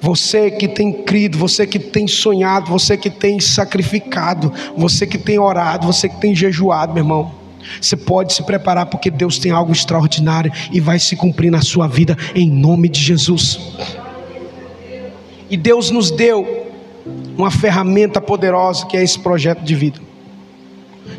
[0.00, 5.38] Você que tem crido, você que tem sonhado, você que tem sacrificado, você que tem
[5.38, 7.34] orado, você que tem jejuado, meu irmão.
[7.80, 11.86] Você pode se preparar porque Deus tem algo extraordinário e vai se cumprir na sua
[11.86, 13.60] vida em nome de Jesus.
[15.50, 16.66] E Deus nos deu
[17.36, 20.00] uma ferramenta poderosa que é esse projeto de vida.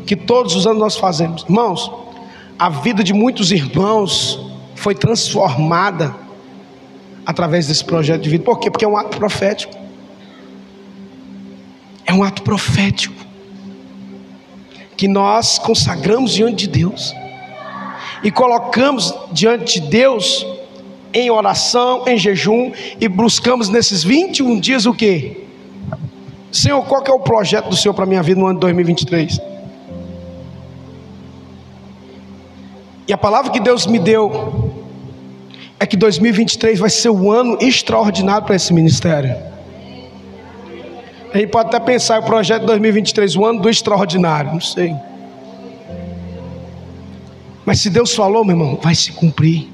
[0.06, 1.42] Que todos os anos nós fazemos.
[1.42, 1.90] Irmãos,
[2.58, 4.38] a vida de muitos irmãos
[4.74, 6.14] foi transformada
[7.24, 8.44] através desse projeto de vida.
[8.44, 8.70] Por quê?
[8.70, 9.74] Porque é um ato profético.
[12.06, 13.14] É um ato profético
[14.96, 17.14] que nós consagramos diante de Deus
[18.22, 20.46] e colocamos diante de Deus
[21.14, 25.46] em oração, em jejum e buscamos nesses 21 dias o que?
[26.52, 29.40] Senhor, qual que é o projeto do Senhor para minha vida no ano de 2023?
[33.06, 34.69] E a palavra que Deus me deu
[35.80, 39.34] é que 2023 vai ser um ano extraordinário para esse ministério.
[41.32, 44.94] A gente pode até pensar o projeto de 2023, o ano do extraordinário, não sei.
[47.64, 49.70] Mas se Deus falou, meu irmão, vai se cumprir.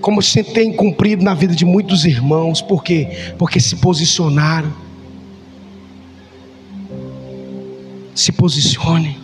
[0.00, 3.34] Como se tem cumprido na vida de muitos irmãos, por quê?
[3.38, 4.72] Porque se posicionaram.
[8.16, 9.16] Se posicione.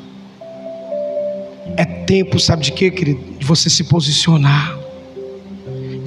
[1.76, 3.20] É tempo, sabe de quê, querido?
[3.38, 4.77] De você se posicionar,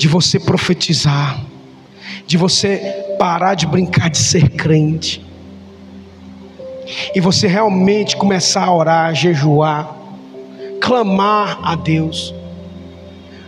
[0.02, 1.40] de você profetizar,
[2.26, 5.24] de você parar de brincar de ser crente,
[7.14, 9.96] e você realmente começar a orar, a jejuar,
[10.80, 12.34] clamar a Deus.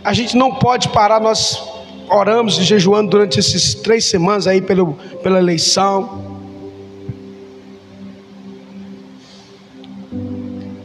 [0.04, 1.60] A gente não pode parar, nós
[2.08, 4.92] oramos e jejuando durante esses três semanas aí pelo,
[5.24, 6.22] pela eleição.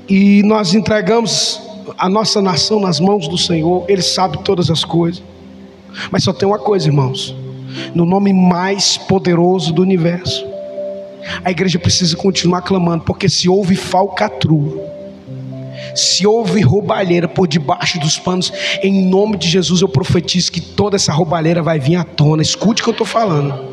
[0.08, 1.62] E nós entregamos
[1.96, 5.22] a nossa nação nas mãos do Senhor, Ele sabe todas as coisas.
[6.12, 7.36] Mas só tem uma coisa, irmãos:
[7.94, 10.46] no nome mais poderoso do universo,
[11.44, 14.90] a igreja precisa continuar clamando, porque se houve falcatrua,
[15.96, 20.96] se houve roubalheira por debaixo dos panos, em nome de Jesus eu profetizo que toda
[20.96, 22.42] essa roubalheira vai vir à tona.
[22.42, 23.68] Escute o que eu estou falando.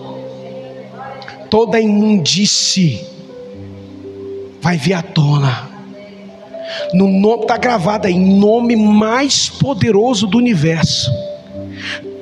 [1.50, 3.06] Toda imundície
[4.60, 5.70] vai vir à tona.
[6.92, 11.10] No nome está gravado aí, nome mais poderoso do universo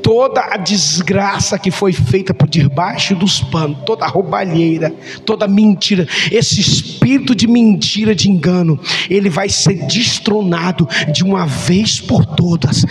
[0.04, 4.92] toda a desgraça que foi feita por debaixo dos panos, toda a roubalheira,
[5.24, 8.78] toda a mentira, esse espírito de mentira, de engano,
[9.08, 12.84] ele vai ser destronado de uma vez por todas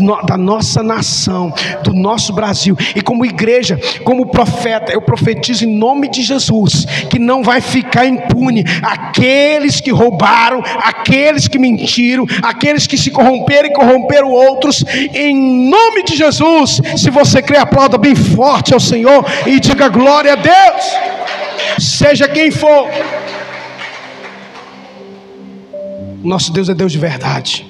[0.00, 1.52] no, da nossa nação,
[1.82, 2.76] do nosso Brasil.
[2.94, 8.06] E como igreja, como profeta, eu profetizo em nome de Jesus que não vai ficar
[8.06, 15.68] impune aqueles que roubaram, aqueles que mentiram, aqueles que se corromperam e corromperam outros, em
[15.68, 17.00] nome de Jesus Jesus.
[17.00, 20.84] Se você crê, aplauda bem forte ao Senhor e diga glória a Deus.
[21.78, 22.88] Seja quem for.
[26.22, 27.66] Nosso Deus é Deus de verdade.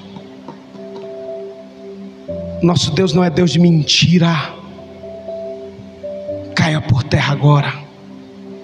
[2.62, 4.54] Nosso Deus não é Deus de mentira.
[6.54, 7.72] Caia por terra agora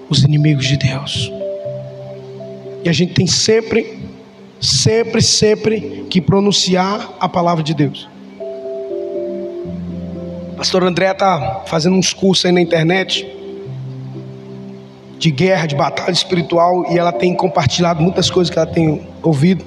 [0.09, 1.31] os inimigos de Deus.
[2.83, 3.99] E a gente tem sempre,
[4.61, 8.07] sempre, sempre que pronunciar a palavra de Deus.
[10.57, 13.31] Pastor André está fazendo uns cursos aí na internet
[15.19, 19.63] de guerra, de batalha espiritual, e ela tem compartilhado muitas coisas que ela tem ouvido.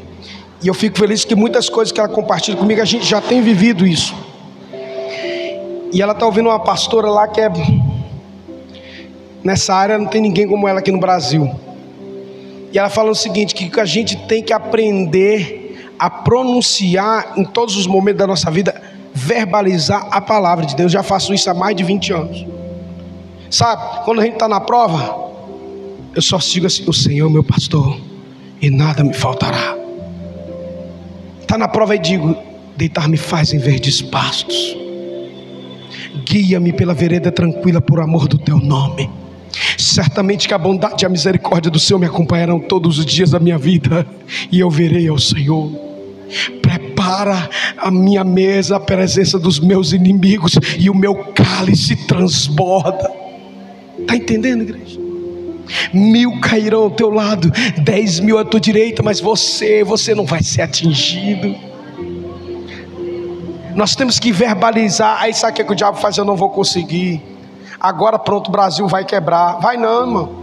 [0.61, 3.41] E eu fico feliz que muitas coisas que ela compartilha comigo, a gente já tem
[3.41, 4.17] vivido isso.
[5.93, 7.49] E ela está ouvindo uma pastora lá que é.
[9.45, 11.49] Nessa área não tem ninguém como ela aqui no Brasil.
[12.73, 17.77] E ela fala o seguinte: que a gente tem que aprender a pronunciar em todos
[17.77, 20.93] os momentos da nossa vida verbalizar a palavra de Deus.
[20.93, 22.47] Já faço isso há mais de 20 anos.
[23.51, 25.33] Sabe, quando a gente está na prova,
[26.15, 27.99] eu só sigo assim: o Senhor meu pastor,
[28.61, 29.77] e nada me faltará.
[31.41, 32.37] Está na prova e digo:
[32.77, 34.77] deitar-me faz em verdes pastos,
[36.25, 39.11] guia-me pela vereda tranquila por amor do teu nome.
[39.77, 43.41] Certamente que a bondade e a misericórdia do Senhor me acompanharão todos os dias da
[43.41, 44.07] minha vida,
[44.53, 45.73] e eu verei ao Senhor
[46.71, 53.11] prepara a minha mesa, a presença dos meus inimigos, e o meu cálice transborda.
[53.99, 55.01] Está entendendo, igreja?
[55.93, 57.51] Mil cairão ao teu lado,
[57.83, 61.55] dez mil à tua direita, mas você, você não vai ser atingido.
[63.75, 65.23] Nós temos que verbalizar.
[65.23, 66.17] Aí sabe o que, é que o diabo faz?
[66.17, 67.23] Eu não vou conseguir.
[67.79, 69.61] Agora pronto, o Brasil vai quebrar.
[69.61, 70.40] Vai não, irmão.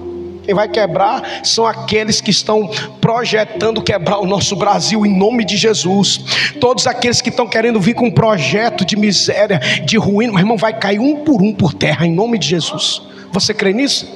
[0.47, 2.71] Quem vai quebrar são aqueles que estão
[3.01, 6.53] projetando quebrar o nosso Brasil em nome de Jesus.
[6.61, 10.55] Todos aqueles que estão querendo vir com um projeto de miséria, de ruína, mas irmão,
[10.55, 13.01] vai cair um por um por terra em nome de Jesus.
[13.33, 14.07] Você crê nisso?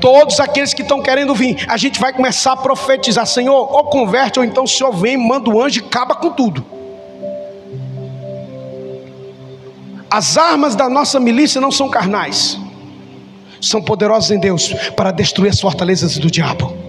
[0.00, 4.38] Todos aqueles que estão querendo vir, a gente vai começar a profetizar: Senhor, ou converte,
[4.38, 6.64] ou então o Senhor vem, manda o anjo e acaba com tudo.
[10.10, 12.63] As armas da nossa milícia não são carnais
[13.68, 16.84] são poderosos em Deus para destruir as fortalezas do diabo.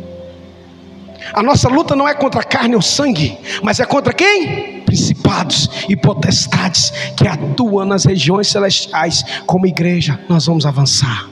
[1.34, 4.82] A nossa luta não é contra carne ou sangue, mas é contra quem?
[4.86, 9.24] Principados e potestades que atuam nas regiões celestiais.
[9.46, 11.28] Como igreja, nós vamos avançar.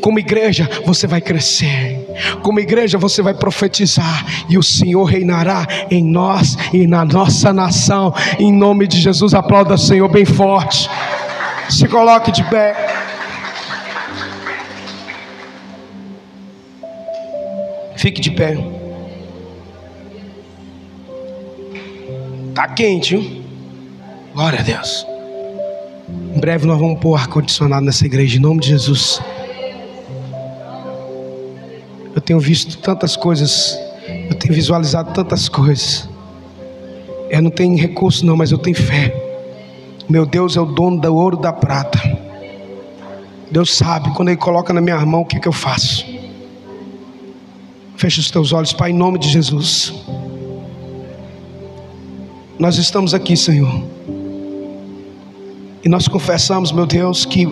[0.00, 2.06] Como igreja, você vai crescer.
[2.42, 4.26] Como igreja, você vai profetizar.
[4.48, 8.12] E o Senhor reinará em nós e na nossa nação.
[8.38, 10.90] Em nome de Jesus, aplauda o Senhor bem forte.
[11.68, 12.89] Se coloque de pé.
[18.00, 18.56] Fique de pé.
[22.54, 23.44] Tá quente, hein?
[24.32, 25.06] Glória a Deus.
[26.34, 29.20] Em breve nós vamos pôr ar-condicionado nessa igreja, em nome de Jesus.
[32.14, 33.78] Eu tenho visto tantas coisas,
[34.30, 36.08] eu tenho visualizado tantas coisas.
[37.28, 39.14] Eu não tenho recurso, não, mas eu tenho fé.
[40.08, 42.00] Meu Deus é o dono do ouro da prata.
[43.50, 46.19] Deus sabe, quando Ele coloca na minha mão, o que, que eu faço.
[48.00, 49.92] Feche os teus olhos, Pai, em nome de Jesus.
[52.58, 53.84] Nós estamos aqui, Senhor.
[55.84, 57.46] E nós confessamos, meu Deus, que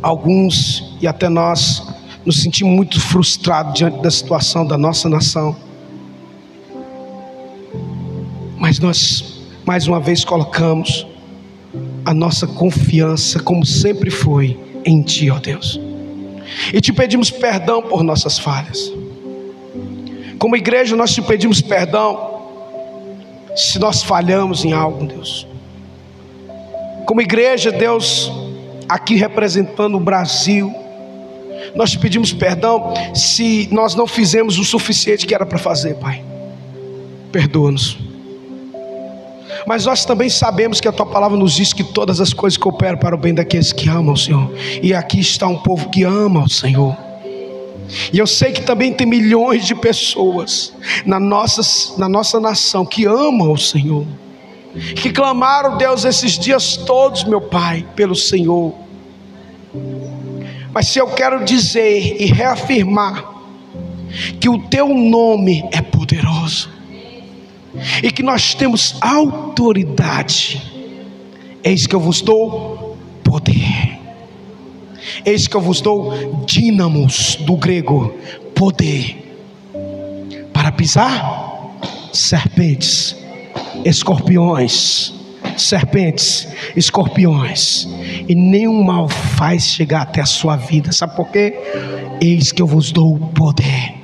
[0.00, 1.82] alguns e até nós
[2.24, 5.56] nos sentimos muito frustrados diante da situação da nossa nação.
[8.56, 11.04] Mas nós, mais uma vez, colocamos
[12.04, 15.80] a nossa confiança, como sempre foi, em Ti, ó Deus.
[16.72, 18.92] E te pedimos perdão por nossas falhas.
[20.38, 22.36] Como igreja, nós te pedimos perdão
[23.56, 25.46] se nós falhamos em algo, Deus.
[27.06, 28.30] Como igreja, Deus,
[28.88, 30.74] aqui representando o Brasil,
[31.74, 36.22] nós te pedimos perdão se nós não fizemos o suficiente que era para fazer, Pai.
[37.32, 37.96] Perdoa-nos.
[39.66, 42.98] Mas nós também sabemos que a tua palavra nos diz que todas as coisas cooperam
[42.98, 44.50] para o bem daqueles que amam o Senhor.
[44.82, 47.05] E aqui está um povo que ama o Senhor.
[48.12, 50.72] E eu sei que também tem milhões de pessoas
[51.04, 54.06] na nossa, na nossa nação que amam o Senhor.
[54.96, 58.74] Que clamaram, Deus, esses dias todos, meu Pai, pelo Senhor.
[60.72, 63.34] Mas se eu quero dizer e reafirmar
[64.38, 66.76] que o teu nome é poderoso,
[68.02, 70.62] e que nós temos autoridade.
[71.62, 73.95] Eis que eu vos dou poder.
[75.24, 78.14] Eis que eu vos dou dínamos do grego,
[78.54, 79.38] poder,
[80.52, 81.76] para pisar
[82.12, 83.16] serpentes,
[83.84, 85.12] escorpiões,
[85.56, 87.88] serpentes, escorpiões,
[88.28, 90.92] e nenhum mal faz chegar até a sua vida.
[90.92, 91.54] Sabe por quê?
[92.20, 93.96] Eis que eu vos dou poder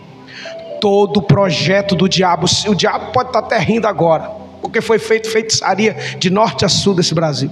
[0.83, 2.47] todo projeto do diabo.
[2.67, 4.29] O diabo pode estar até rindo agora,
[4.61, 7.49] porque foi feito feitiçaria de norte a sul desse Brasil.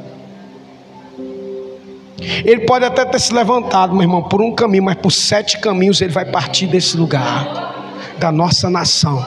[2.20, 6.00] Ele pode até ter se levantado, meu irmão, por um caminho, mas por sete caminhos
[6.00, 9.24] ele vai partir desse lugar, da nossa nação.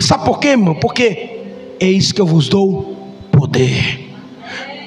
[0.00, 0.74] Sabe por quê, irmão?
[0.74, 1.40] Porque
[1.80, 2.96] eis que eu vos dou
[3.30, 4.12] poder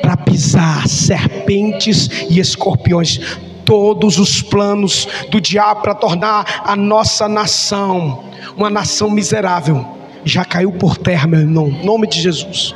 [0.02, 3.20] para pisar serpentes e escorpiões
[3.66, 8.24] todos os planos do diabo para tornar a nossa nação
[8.56, 12.76] uma nação miserável já caiu por terra, meu irmão, em nome de Jesus.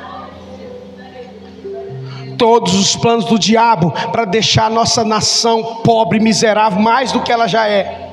[2.42, 7.32] Todos os planos do diabo para deixar a nossa nação pobre, miserável, mais do que
[7.32, 8.10] ela já é,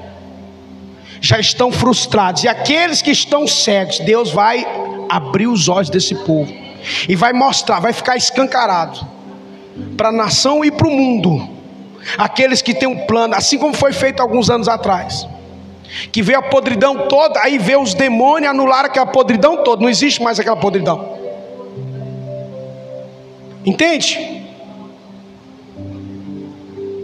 [1.19, 2.45] já estão frustrados.
[2.45, 4.67] E aqueles que estão cegos, Deus vai
[5.09, 6.53] abrir os olhos desse povo
[7.09, 9.01] e vai mostrar, vai ficar escancarado
[9.97, 11.49] para a nação e para o mundo
[12.19, 15.27] aqueles que têm um plano, assim como foi feito alguns anos atrás,
[16.13, 20.23] que vê a podridão toda, aí vê os demônios anular aquela podridão toda, não existe
[20.23, 21.18] mais aquela podridão.
[23.69, 24.19] Entende?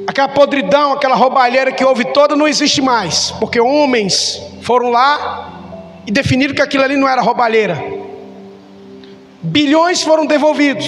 [0.07, 5.53] Aquela podridão, aquela roubalheira que houve toda não existe mais, porque homens foram lá
[6.07, 7.85] e definiram que aquilo ali não era roubalheira.
[9.43, 10.87] Bilhões foram devolvidos.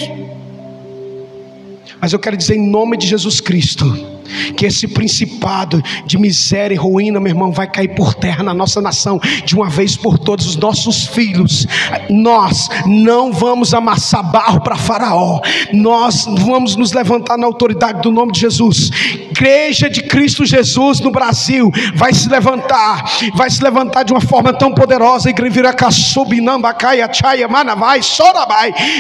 [2.01, 4.16] Mas eu quero dizer em nome de Jesus Cristo
[4.57, 8.81] que esse principado de miséria e ruína, meu irmão, vai cair por terra na nossa
[8.81, 10.47] nação de uma vez por todas.
[10.47, 11.66] Os nossos filhos,
[12.11, 15.41] nós não vamos amassar barro para Faraó,
[15.72, 18.91] nós vamos nos levantar na autoridade do nome de Jesus.
[19.31, 23.05] Igreja de Cristo Jesus no Brasil vai se levantar,
[23.35, 25.31] vai se levantar de uma forma tão poderosa.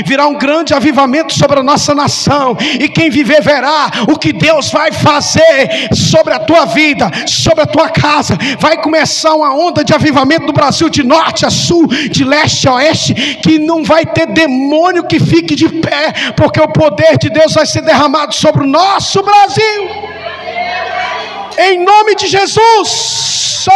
[0.06, 4.70] Virá um grande avivamento sobre a nossa nação, e quem viver verá o que Deus
[4.70, 8.36] vai fazer fazer sobre a tua vida, sobre a tua casa.
[8.58, 12.74] Vai começar uma onda de avivamento do Brasil de norte a sul, de leste a
[12.74, 17.54] oeste, que não vai ter demônio que fique de pé, porque o poder de Deus
[17.54, 19.82] vai ser derramado sobre o nosso Brasil.
[21.58, 23.66] Em nome de Jesus.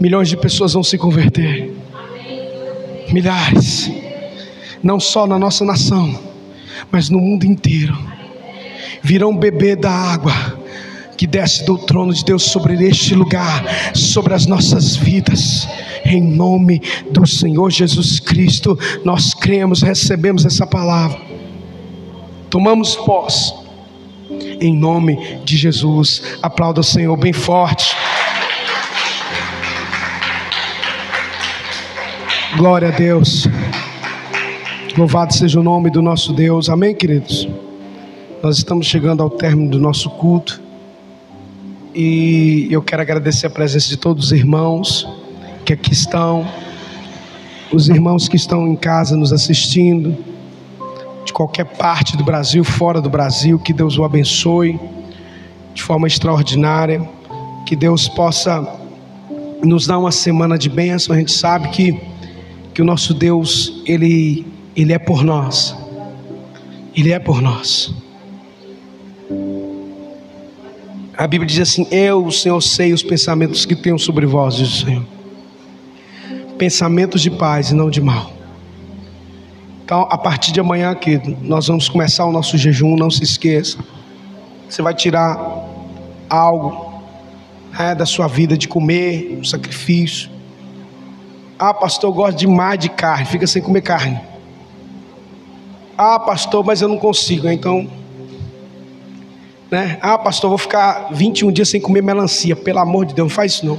[0.00, 1.72] Milhões de pessoas vão se converter.
[3.12, 3.90] Milhares
[4.82, 6.18] não só na nossa nação,
[6.90, 7.96] mas no mundo inteiro,
[9.02, 10.32] virão beber da água
[11.16, 13.64] que desce do trono de Deus sobre este lugar,
[13.94, 15.68] sobre as nossas vidas.
[16.04, 21.20] Em nome do Senhor Jesus Cristo, nós cremos, recebemos essa palavra.
[22.50, 23.54] Tomamos posse.
[24.60, 26.22] Em nome de Jesus.
[26.42, 27.94] Aplauda o Senhor bem forte.
[32.56, 33.46] Glória a Deus.
[34.96, 36.68] Louvado seja o nome do nosso Deus.
[36.68, 37.48] Amém, queridos?
[38.42, 40.60] Nós estamos chegando ao término do nosso culto.
[41.94, 45.08] E eu quero agradecer a presença de todos os irmãos
[45.64, 46.46] que aqui estão,
[47.72, 50.14] os irmãos que estão em casa nos assistindo,
[51.24, 54.78] de qualquer parte do Brasil, fora do Brasil, que Deus o abençoe
[55.72, 57.08] de forma extraordinária,
[57.64, 58.78] que Deus possa
[59.64, 61.16] nos dar uma semana de bênção.
[61.16, 61.98] A gente sabe que,
[62.74, 65.76] que o nosso Deus, Ele ele é por nós.
[66.94, 67.94] Ele é por nós.
[71.16, 74.68] A Bíblia diz assim: Eu, o Senhor, sei os pensamentos que tenho sobre vós, diz
[74.68, 75.04] o Senhor.
[76.58, 78.32] pensamentos de paz e não de mal.
[79.84, 83.78] Então, a partir de amanhã, querido, nós vamos começar o nosso jejum, não se esqueça.
[84.68, 85.38] Você vai tirar
[86.30, 86.92] algo
[87.78, 90.30] né, da sua vida de comer, um sacrifício.
[91.58, 94.31] Ah, pastor, eu gosto demais de carne, fica sem comer carne.
[96.04, 97.88] Ah, pastor, mas eu não consigo, então.
[99.70, 100.00] Né?
[100.02, 102.56] Ah, pastor, vou ficar 21 dias sem comer melancia.
[102.56, 103.78] Pelo amor de Deus, não faz isso não.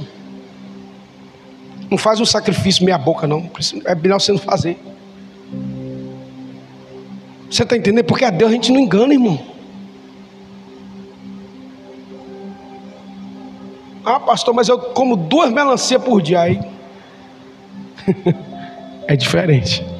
[1.90, 3.50] Não faz um sacrifício meia boca, não.
[3.84, 4.78] É melhor você não fazer.
[7.50, 8.06] Você está entendendo?
[8.06, 9.38] Porque a Deus a gente não engana, irmão.
[14.02, 16.40] Ah, pastor, mas eu como duas melancias por dia.
[16.40, 16.58] Aí.
[19.06, 19.93] é diferente.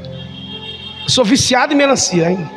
[1.06, 2.48] Sou viciado em melancia, hein?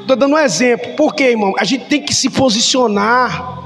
[0.00, 0.94] Estou dando um exemplo.
[0.94, 1.52] Por quê, irmão?
[1.58, 3.56] A gente tem que se posicionar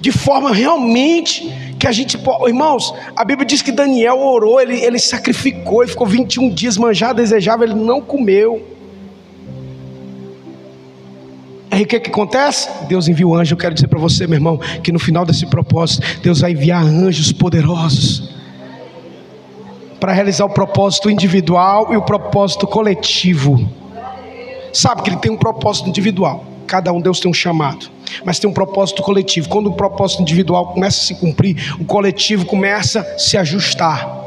[0.00, 2.48] de forma realmente que a gente pode.
[2.48, 7.14] Irmãos, a Bíblia diz que Daniel orou, ele, ele sacrificou e ficou 21 dias manjar,
[7.14, 8.66] desejava, ele não comeu.
[11.70, 12.68] Aí o que, que acontece?
[12.88, 13.54] Deus envia o anjo.
[13.54, 16.82] Eu quero dizer para você, meu irmão, que no final desse propósito, Deus vai enviar
[16.82, 18.37] anjos poderosos
[20.00, 23.68] para realizar o propósito individual e o propósito coletivo.
[24.72, 26.44] Sabe que ele tem um propósito individual.
[26.66, 27.90] Cada um Deus tem um chamado,
[28.24, 29.48] mas tem um propósito coletivo.
[29.48, 34.18] Quando o propósito individual começa a se cumprir, o coletivo começa a se ajustar.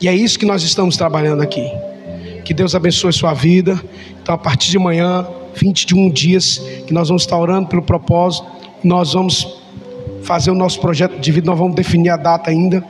[0.00, 1.70] E é isso que nós estamos trabalhando aqui.
[2.44, 3.78] Que Deus abençoe sua vida.
[4.22, 8.46] Então, a partir de amanhã, 21 dias, que nós vamos estar orando pelo propósito.
[8.82, 9.58] Nós vamos
[10.22, 11.46] fazer o nosso projeto de vida.
[11.46, 12.82] Nós vamos definir a data ainda.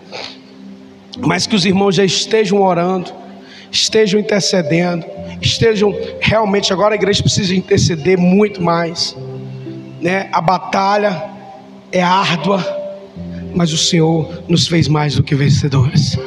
[1.20, 3.12] Mas que os irmãos já estejam orando,
[3.70, 5.04] estejam intercedendo
[5.40, 9.16] estejam realmente agora a igreja precisa interceder muito mais,
[10.00, 10.28] né?
[10.32, 11.30] A batalha
[11.92, 12.64] é árdua,
[13.54, 16.18] mas o Senhor nos fez mais do que vencedores.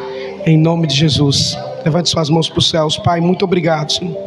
[0.45, 3.19] Em nome de Jesus, levante suas mãos para os céus, Pai.
[3.19, 4.17] Muito obrigado, Senhor.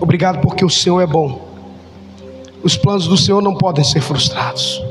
[0.00, 1.48] Obrigado porque o Senhor é bom.
[2.62, 4.82] Os planos do Senhor não podem ser frustrados.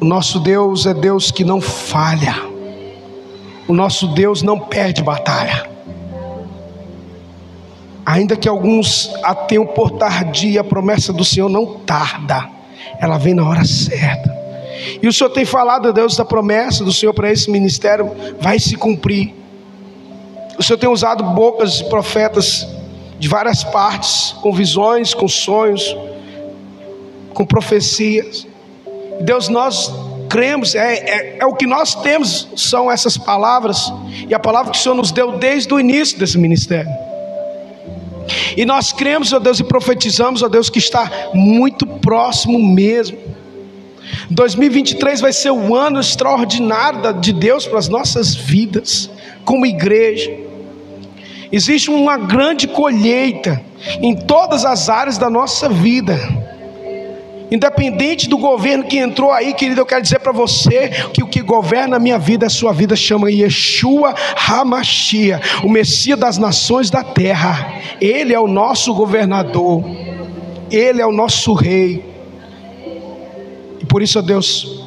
[0.00, 2.47] O nosso Deus é Deus que não falha.
[3.68, 5.68] O nosso Deus não perde batalha.
[8.04, 12.48] Ainda que alguns a tenham por tardia, a promessa do Senhor não tarda,
[12.98, 14.34] ela vem na hora certa.
[15.02, 18.10] E o Senhor tem falado, Deus, da promessa do Senhor para esse ministério,
[18.40, 19.34] vai se cumprir.
[20.58, 22.66] O Senhor tem usado bocas de profetas
[23.18, 25.94] de várias partes, com visões, com sonhos,
[27.34, 28.46] com profecias.
[29.20, 29.92] Deus, nós
[30.28, 33.92] cremos, é, é, é, o que nós temos, são essas palavras,
[34.28, 36.90] e a palavra que o Senhor nos deu desde o início desse ministério.
[38.56, 43.18] E nós cremos, ó Deus, e profetizamos, ó Deus, que está muito próximo mesmo.
[44.30, 49.10] 2023 vai ser o ano extraordinário de Deus para as nossas vidas,
[49.44, 50.30] como igreja.
[51.50, 53.62] Existe uma grande colheita
[54.02, 56.18] em todas as áreas da nossa vida.
[57.50, 61.40] Independente do governo que entrou aí, querido, eu quero dizer para você que o que
[61.40, 64.14] governa a minha vida, a sua vida, chama Yeshua
[64.46, 67.72] Hamashia, o Messias das nações da terra.
[68.00, 69.82] Ele é o nosso governador,
[70.70, 72.04] Ele é o nosso rei.
[73.80, 74.84] E por isso, ó Deus,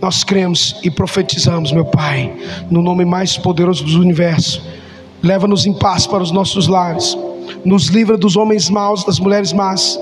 [0.00, 2.32] nós cremos e profetizamos, meu Pai,
[2.70, 4.62] no nome mais poderoso do universo.
[5.22, 7.18] Leva-nos em paz para os nossos lares
[7.64, 9.98] nos livra dos homens maus, das mulheres más,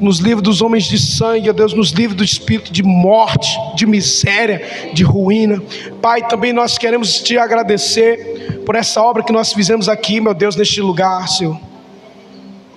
[0.00, 3.86] nos livra dos homens de sangue, ó Deus, nos livra do espírito de morte, de
[3.86, 5.62] miséria, de ruína.
[6.02, 10.56] Pai, também nós queremos te agradecer por essa obra que nós fizemos aqui, meu Deus,
[10.56, 11.58] neste lugar, Senhor.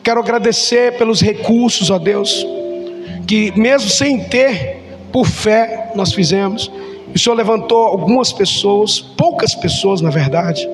[0.03, 2.45] Quero agradecer pelos recursos, ó Deus,
[3.27, 4.77] que mesmo sem ter,
[5.11, 6.71] por fé, nós fizemos.
[7.13, 10.67] O Senhor levantou algumas pessoas, poucas pessoas, na verdade,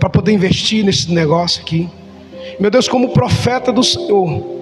[0.00, 1.88] para poder investir nesse negócio aqui.
[2.58, 4.54] Meu Deus, como profeta do Senhor,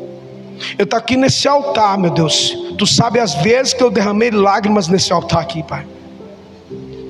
[0.79, 2.57] eu estou aqui nesse altar, meu Deus.
[2.79, 5.87] Tu sabe as vezes que eu derramei lágrimas nesse altar aqui, Pai.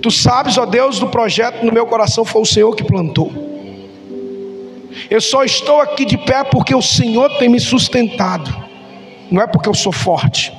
[0.01, 3.31] Tu sabes, ó Deus, do projeto no meu coração foi o Senhor que plantou.
[5.09, 8.53] Eu só estou aqui de pé porque o Senhor tem me sustentado.
[9.31, 10.53] Não é porque eu sou forte,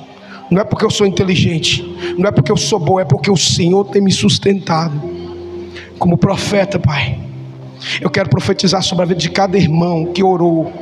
[0.50, 1.84] não é porque eu sou inteligente,
[2.18, 5.00] não é porque eu sou bom, é porque o Senhor tem me sustentado.
[5.98, 7.18] Como profeta, Pai.
[8.00, 10.72] Eu quero profetizar sobre a vida de cada irmão que orou,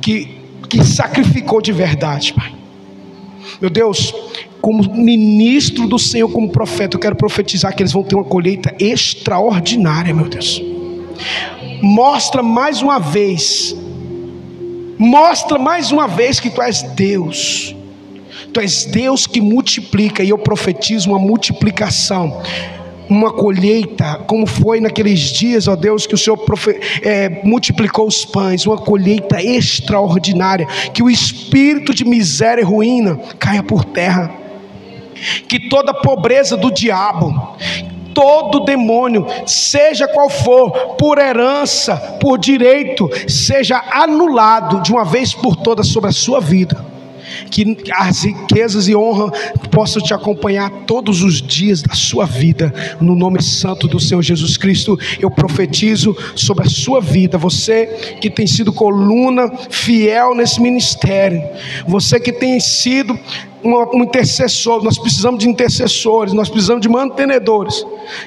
[0.00, 0.38] que,
[0.68, 2.52] que sacrificou de verdade, Pai.
[3.60, 4.14] Meu Deus,
[4.60, 8.74] como ministro do Senhor, como profeta, eu quero profetizar que eles vão ter uma colheita
[8.78, 10.62] extraordinária, meu Deus.
[11.82, 13.76] Mostra mais uma vez,
[14.98, 17.74] mostra mais uma vez que tu és Deus.
[18.52, 22.40] Tu és Deus que multiplica, e eu profetizo uma multiplicação
[23.12, 26.38] uma colheita, como foi naqueles dias, ó Deus, que o Senhor
[27.02, 33.62] é, multiplicou os pães, uma colheita extraordinária, que o espírito de miséria e ruína caia
[33.62, 34.32] por terra,
[35.48, 37.56] que toda pobreza do diabo,
[38.14, 45.56] todo demônio, seja qual for, por herança, por direito, seja anulado de uma vez por
[45.56, 46.91] todas sobre a sua vida
[47.50, 49.30] que as riquezas e honra
[49.70, 54.56] possam te acompanhar todos os dias da sua vida, no nome santo do Senhor Jesus
[54.56, 54.98] Cristo.
[55.20, 57.86] Eu profetizo sobre a sua vida, você
[58.20, 61.42] que tem sido coluna fiel nesse ministério,
[61.86, 63.18] você que tem sido
[63.64, 67.84] um intercessor, nós precisamos de intercessores, nós precisamos de mantenedores.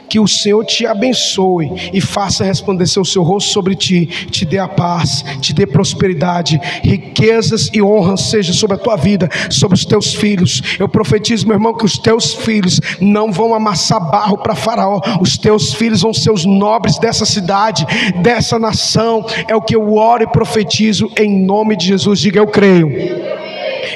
[0.09, 4.57] Que o Senhor te abençoe e faça resplandecer o seu rosto sobre ti, te dê
[4.57, 9.85] a paz, te dê prosperidade, riquezas e honra seja sobre a tua vida, sobre os
[9.85, 10.61] teus filhos.
[10.79, 15.37] Eu profetizo, meu irmão, que os teus filhos não vão amassar barro para Faraó, os
[15.37, 17.85] teus filhos vão ser os nobres dessa cidade,
[18.21, 19.25] dessa nação.
[19.47, 22.19] É o que eu oro e profetizo em nome de Jesus.
[22.19, 22.89] Diga, eu creio,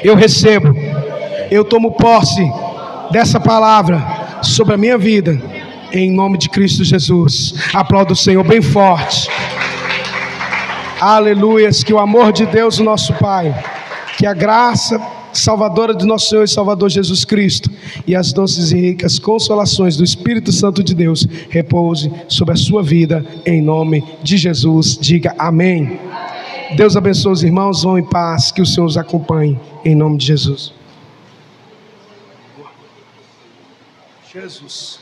[0.02, 0.74] eu recebo
[1.50, 2.40] eu tomo posse
[3.10, 4.02] dessa palavra
[4.42, 5.40] sobre a minha vida,
[5.92, 7.54] em nome de Cristo Jesus.
[7.74, 9.28] Aplaudo o Senhor bem forte.
[11.00, 13.54] Aleluias, que o amor de Deus, o nosso Pai,
[14.16, 15.00] que a graça
[15.32, 17.70] salvadora de nosso Senhor e Salvador Jesus Cristo
[18.06, 22.82] e as doces e ricas consolações do Espírito Santo de Deus repouse sobre a sua
[22.82, 24.98] vida, em nome de Jesus.
[25.00, 25.98] Diga amém.
[26.76, 30.26] Deus abençoe os irmãos, vão em paz, que o Senhor os acompanhe, em nome de
[30.26, 30.79] Jesus.
[34.32, 34.99] Jesus.